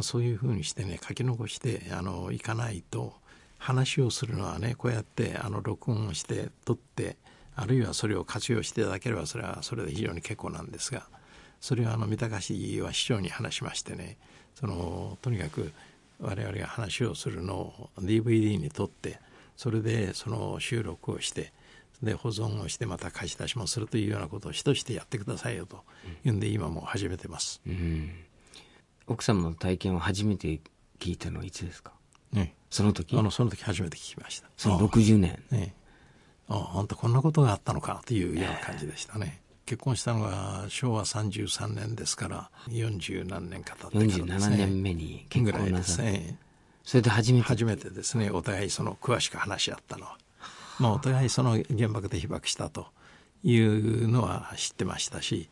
[0.00, 3.14] そういうふうにしてね書き残してあのいかないと
[3.64, 7.16] 話をするのはねこうやってあの録音をして撮って
[7.56, 11.06] あるいはそれを活用していただければそれはそれで非常に結構なんですが
[11.60, 14.18] それはあの三鷹市は市長に話しましてね
[14.54, 15.72] そのとにかく
[16.20, 19.18] 我々が話をするのを DVD に撮って
[19.56, 21.54] それでその収録をして
[22.02, 25.84] で保存をしてまた貸し出しもするというようなことを主としてやってくださいよと
[26.22, 28.10] いうんで今も始めてます、うん、
[29.06, 30.60] 奥様の体験を初めて
[30.98, 31.93] 聞いたのはいつですか？
[32.34, 32.54] ね。
[32.68, 33.16] その時？
[33.16, 34.48] あのその時初めて聞きました。
[34.56, 35.42] その60年。
[35.50, 35.74] ね。
[36.48, 44.56] ああんたこんなことがあったのかというような感じでしたね、結婚したのが昭和33年ですから40何年か経ってからですね。
[44.56, 46.36] 47年目に結婚なさね。
[46.82, 47.44] それで初めて？
[47.44, 48.30] 初めてですね。
[48.30, 50.18] お互いその詳しく話し合ったのは。
[50.78, 52.88] まあお互いその原爆で被爆したと
[53.42, 55.48] いうのは知ってましたし。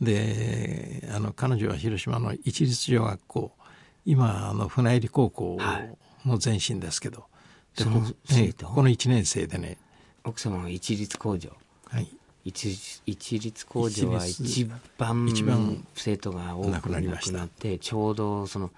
[0.00, 3.52] であの彼女は広島の一律女学校
[4.04, 5.56] 今あの船入高校
[6.24, 7.26] の前身ですけど、は
[8.30, 9.78] い、でここの1年生でね。
[10.24, 11.50] 奥様の一律工場？
[11.86, 12.08] はい。
[12.44, 14.64] 一一律工場は一
[14.98, 18.70] 番一番生徒が多くなくなってちょうどその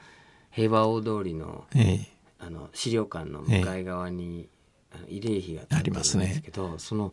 [0.52, 4.48] 平和大通りの,、ええ、あの資料館の向かい側に、
[4.92, 6.42] ええ、慰霊碑がありますね。
[6.44, 7.12] けどその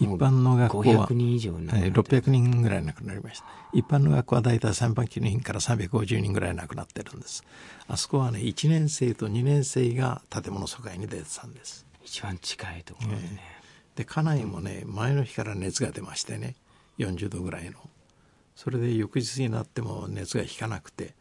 [0.00, 3.46] 一般の学校は500人以上な600人ぐらい亡くなりました。
[3.72, 7.44] 一般の学校は大体300人から350人ぐらい亡くなってるんです。
[7.88, 11.86] あそこはね1年生と2年生が建物疎開に出てたんです。
[12.04, 13.20] 一番近いところでね、
[13.96, 16.56] えで家内もね前の日から熱が出ましてね
[16.98, 17.78] 40度ぐらいの。
[18.56, 21.14] それで翌日になっても熱が引かなくて。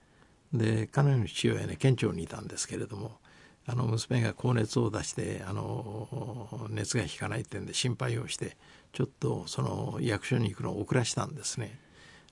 [0.53, 3.19] で彼女の父親ね県庁にいたんですけれども
[3.67, 8.57] あの娘が高熱を出してあの熱が引かないってんで心配をして
[8.91, 11.79] ちょっとその役所に行くのを遅らしたんですね。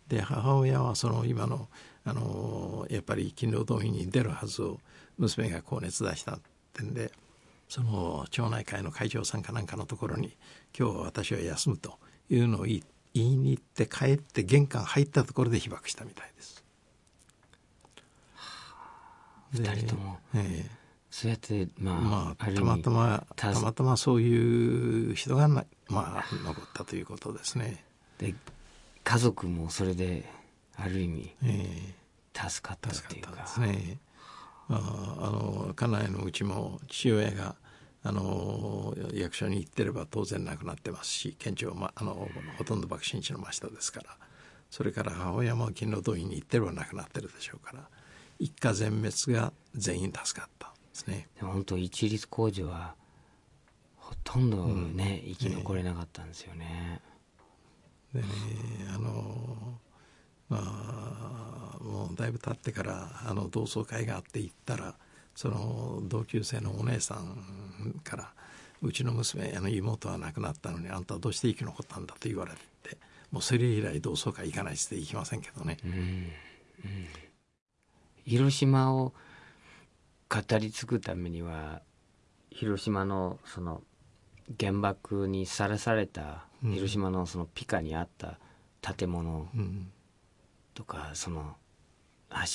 [0.07, 1.67] で母親はその今の
[2.03, 4.79] あのやっぱり勤労動員に出るはずを
[5.17, 6.39] 娘が高熱出したっ
[6.73, 7.11] てんで
[7.67, 10.35] その町内会の会長さんかなんかのところに
[10.77, 11.99] 今日は私は休むと
[12.29, 12.81] いうのを言
[13.13, 16.63] いに行って帰って玄関入ったところで被爆したみたいです。
[19.51, 20.78] 二人とも、ええ、
[21.11, 27.83] そうやってまあ、まあ、たまたまたまたまそういう人がな、まあ、残ったということですね。
[28.19, 28.35] で
[29.03, 30.29] 家族もそれで
[30.75, 31.95] ある意味、え
[32.35, 33.31] え、助かったっていうか。
[33.31, 33.97] ですね。
[34.71, 37.55] あの家内のうちも父親が
[38.03, 44.15] あの役所に行ってれば当然亡くなってますし県庁は、ま、あのほとんど爆心地の真下ですから
[44.69, 47.83] それから母親も勤労動員に行ってれば亡くなってるでしょうから
[48.37, 51.27] 一家全滅が全員助かったですね。
[51.39, 52.95] 本当一律工事は
[53.97, 57.01] ほとんどね、うん、生き残れなかったんですよね。
[58.13, 58.27] でね
[58.93, 59.79] あの
[60.49, 64.95] まあもうだいぶ経ってからあの同窓会があって行ったら
[65.35, 68.33] その同級生のお姉さんから
[68.81, 72.97] 「うちの娘あの妹は亡くなったのにあんたはどうして生き残ったんだ」と言われて
[73.31, 75.77] もうそれ以来同窓会行かないって行きませんけどね。
[75.85, 76.31] うんうん、
[78.25, 79.13] 広島を
[80.29, 81.81] 語り継ぐためには
[82.51, 83.81] 広島のその
[84.59, 88.39] 原爆にさらされた広島のそのピカにあった
[88.81, 89.91] 建物、うん。
[90.73, 91.55] とかその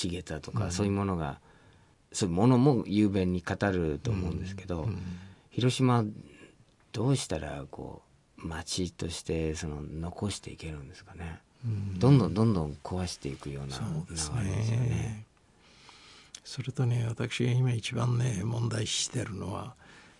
[0.01, 1.39] 橋桁とか、そういうものが
[2.11, 4.87] そういうものも雄弁に語ると思うんですけど、
[5.51, 6.03] 広島
[6.91, 8.01] どうしたらこ
[8.37, 11.39] う街としてその残していけるんですかね、
[11.97, 14.43] どんどんどんどん壊していくような流れですよね
[14.87, 15.24] ね。
[16.45, 19.73] それとね私が今一番ね問題視してるのは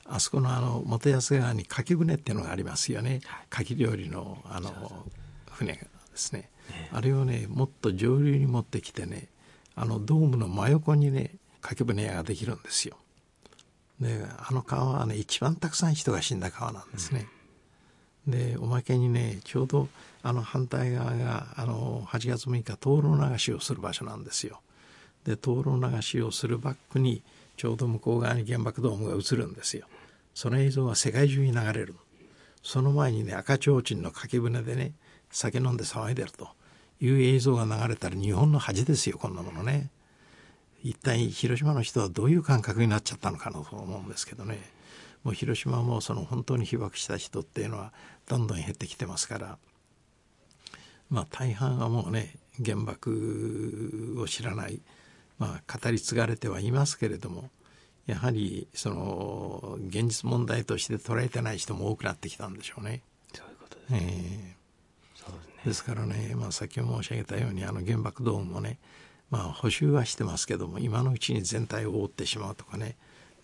[0.05, 3.21] あそこのあの元安川に牡蠣船っていうのがありますよね、
[3.51, 5.05] 牡蠣料理のあの
[5.51, 6.49] 船がですね。
[6.91, 9.27] あれをねもっと上流に持ってきてね
[9.75, 12.97] あのドームの真横にね牡蠣船屋ができるんですよ。
[13.99, 17.27] であの川はね一番たくさん人が死んだ川なんですね、
[18.27, 19.87] でおまけにねちょうど
[20.23, 24.59] あの反対側があの8月6日灯籠流しをする場所なんですよ
[25.25, 27.21] で灯籠流しをするバックに
[27.57, 29.87] ちょうど向こう側に原爆ドームが映るんですよ。
[30.33, 31.95] その映像は世界中に流れる
[32.63, 34.93] その前にね赤ちょうちんの書き船でね
[35.31, 36.49] 酒飲んで騒いでると。
[37.01, 39.89] いう映像が流れたら日本の恥ですよこんなものね。
[40.83, 44.59] 一体広島の人はどういう感覚になっちゃったのかなと思うんですけどね。
[45.23, 47.91] もう広島もその本当に被爆した人っていうのは
[48.27, 49.57] どんどん減ってきてますから。
[51.09, 54.79] まあ大半はもうね原爆を知らない、
[55.37, 57.49] まあ、語り継がれてはいますけれども
[58.07, 63.01] やはりその現実問題として捉えてない人も多くなってきたんでしょうね。
[63.33, 64.57] そういうことですえね。
[65.15, 65.63] ですね。
[65.65, 68.77] ですからね、まあ、先ほど申し上げたようにあの原爆ドームもね、
[69.31, 72.95] まあ、補修はしてますけども今のうちに全体を覆ってしまうとかね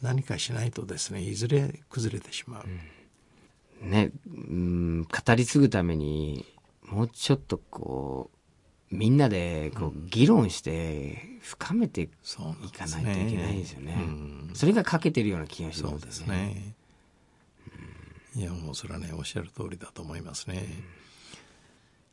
[0.02, 2.66] 何かしないとですねいずれ崩れてしまう、
[3.82, 6.46] ね、うん、語り継ぐために、
[6.86, 8.38] もうちょっとこう、
[8.92, 13.96] みんなでこう議論して深めていかないといけないですよね。
[13.98, 16.76] うんそれが欠けてるような気がしそうますですね。
[18.36, 20.66] いやもうそれはねおっしゃる通りだと思いますね。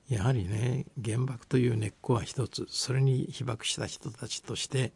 [0.09, 4.93] やはりね原爆という根っこは一つそれに被爆した人たちとして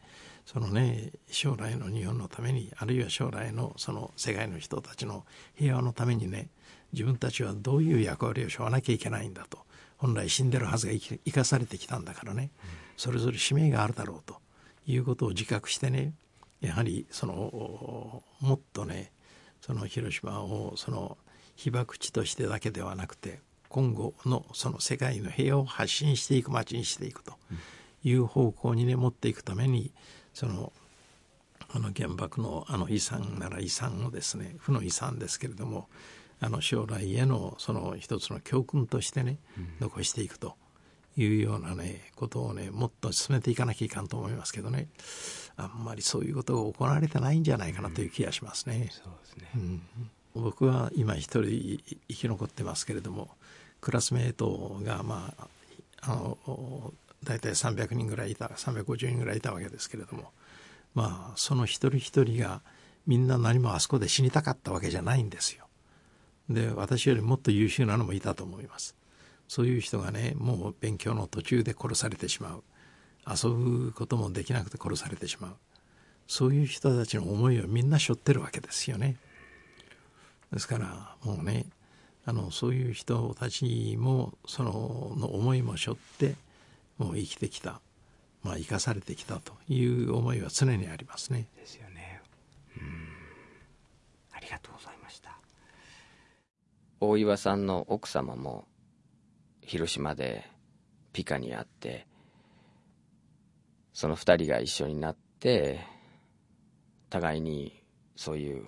[0.47, 5.25] そのね将来の日本のためにあるいは将来のその世界の人たちの
[5.55, 6.49] 平和のためにね
[6.93, 9.59] 自分たちはどういう役割をしょわなきゃいけないんだと
[10.03, 12.51] 本来死んでるはずが生かされてきたんだからね、
[12.97, 14.37] それぞれ使命があるだろうと
[14.85, 16.13] いうことを自覚してね
[16.61, 19.13] やはりそのもっとね
[19.61, 21.17] その広島をその
[21.55, 27.35] 被爆地としてだけではなくて今後のその世界の平和を発信していく街にしていくと
[28.03, 29.93] いう方向にね持っていくために
[30.35, 30.73] その
[31.73, 35.89] あの原爆のあの遺産なら遺産をですね負の遺産ですけれども
[36.43, 39.39] あの将来へのその一つの教訓としてね
[39.81, 40.57] 残していくと
[41.17, 44.89] いうようなねことをねもっと進めていかなきゃいかんと思いますけどね
[45.57, 48.91] あんまりそういうことが行われてないんじゃないかなという気がしますね。
[48.91, 49.81] そうですね。
[50.35, 53.29] 僕は今一人生き残ってますけれども
[53.81, 55.49] クラスメートがまあ
[56.01, 60.33] あの大体300人ぐらいいた350人ぐらいいたわけですけれども
[60.95, 62.63] まあその一人一人が
[63.07, 65.67] みんな何もあそこで死にたかったわけじゃないんですよ。
[66.53, 68.97] で私よりもっと優秀なのもいたと思います。
[69.49, 72.63] そういう人がねもう勉強の途中で殺されてしまう
[73.29, 75.57] 遊ぶこともできなくて殺されてしまう
[76.27, 79.17] そういう人たちの思いをみんな背負ってるわけですよね。
[80.53, 81.67] ですからもうね
[82.25, 86.35] あのそういう人たちもそのの思いも背負って
[86.99, 87.81] もう生きてきた、
[88.43, 91.47] まあ、生かされてきたという思いは常にありますね。
[91.57, 92.23] ですよね。
[92.77, 93.09] うん。
[94.33, 94.92] ありがとうございました。
[97.05, 98.65] 大岩さんの奥様も
[99.61, 100.49] 広島で
[101.13, 102.07] ピカに会って、
[103.93, 105.81] その二人が一緒になって、
[107.11, 107.83] 互いに
[108.15, 108.65] そういう、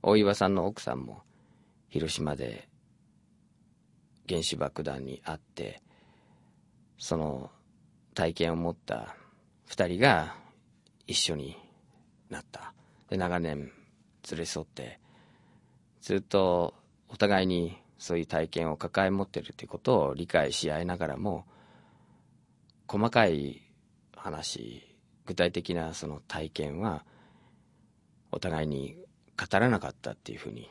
[0.00, 1.20] 大岩さんの奥さんも
[1.90, 2.66] 広島で
[4.26, 5.82] 原子爆弾に会って、
[6.96, 7.50] その
[8.14, 9.14] 体験を持った
[9.66, 10.34] 二人が
[11.06, 11.58] 一緒に
[12.30, 12.72] なった。
[13.10, 13.70] で、長年
[14.30, 15.03] 連れ添って、
[16.04, 16.74] ずっと
[17.08, 21.46] お互いにそういう体験を抱え持ってるってことを理解し合いながらも、
[22.86, 23.62] 細かい
[24.14, 24.86] 話、
[25.24, 27.06] 具体的なその体験は、
[28.30, 28.98] お互いに
[29.40, 30.68] 語らなかったっていうふうに、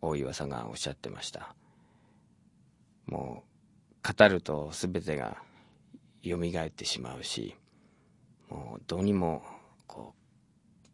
[0.00, 1.56] 大岩さんがおっしゃってました。
[3.06, 3.42] も
[4.04, 5.42] う、語ると全てが
[6.24, 7.56] 蘇ってしまうし、
[8.48, 9.42] もうどうにも
[9.88, 10.84] こう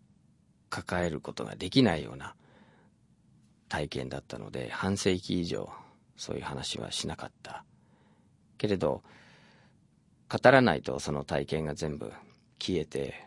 [0.71, 2.35] 抱えることができないような
[3.69, 5.71] 体験だったので半世紀以上
[6.17, 7.65] そういう話はしなかった。
[8.57, 9.03] けれど
[10.29, 12.13] 語らないとその体験が全部
[12.59, 13.25] 消えて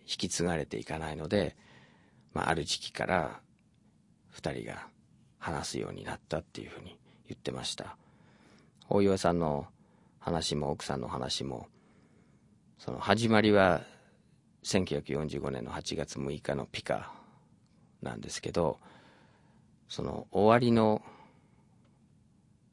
[0.00, 1.56] 引き継がれていかないので、
[2.32, 3.40] まあ、ある時期から
[4.34, 4.86] 2人が
[5.38, 7.96] 話すようになったっていうふうに言ってました。
[8.88, 9.66] 大岩さんの
[10.18, 11.68] 話も奥さんの話も
[12.78, 13.82] その始まりは
[14.64, 17.12] 1945年の8月6日のピカ
[18.02, 18.78] なんですけど
[19.88, 21.02] その終わりの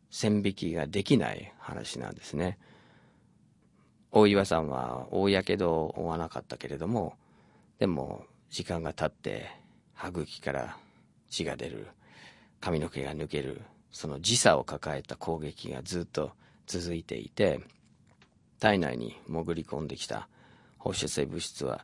[0.10, 2.58] 線引きができない話なんですね。
[4.12, 7.18] 大岩さんは大やけどを負わなかったけれども
[7.80, 9.50] でも時間が経って
[9.94, 10.78] 歯茎から
[11.30, 11.88] 血が出る。
[12.62, 13.62] 髪の毛が抜ける。
[13.92, 16.32] その時差を抱えた攻撃がずっと
[16.68, 17.62] 続いていて
[18.60, 20.28] 体内に潜り込んできた。
[20.78, 21.84] 放射性物質は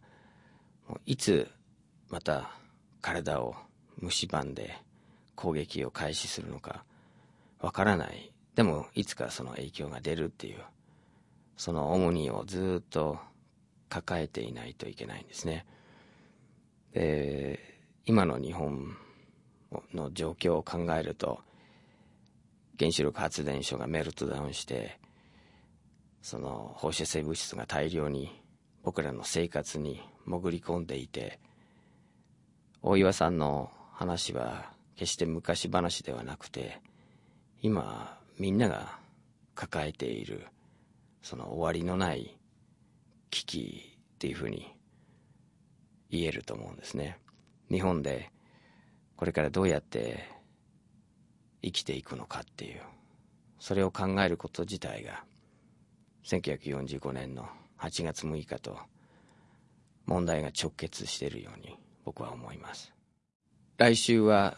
[1.06, 1.50] いつ
[2.10, 2.52] また
[3.02, 3.56] 体を
[4.02, 4.78] 蝕んで
[5.36, 6.84] 攻撃を開始するのか
[7.60, 8.32] わからない。
[8.56, 10.60] でもいつかその影響が出るっていう
[11.56, 13.18] その重荷をずっと
[13.88, 15.66] 抱えていないといけないんですね。
[16.94, 18.98] で今の日本
[19.94, 21.40] の状況を考えると
[22.78, 25.00] 原子力発電所がメルトダウンして
[26.22, 28.42] その放射性物質が大量に
[28.84, 31.40] 僕らの生活に潜り込んでいて
[32.82, 36.82] 大岩さんの話は決して昔話ではなくて
[37.62, 38.98] 今みんなが
[39.56, 40.46] 抱えている
[41.22, 42.38] その終わりのない
[43.30, 44.76] 危機っていうふうに
[46.10, 47.18] 言えると思うんですね。
[47.70, 48.32] 日本で
[49.16, 50.28] これからどうやって
[51.64, 52.82] 生きていくのかっていう
[53.60, 55.24] それを考えること自体が
[56.26, 57.48] 1945年の
[57.80, 58.78] 8月6日と
[60.06, 62.94] 問題が直結しているように僕は思います。
[63.78, 64.58] 来週は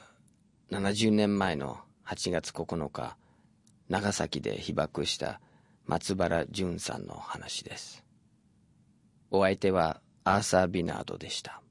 [0.74, 3.16] 70年前の8月9日
[3.90, 5.40] 長崎で被爆した
[5.86, 8.04] 松原淳さんの話です。
[9.30, 11.62] お相手はアーサー・ビナードでした。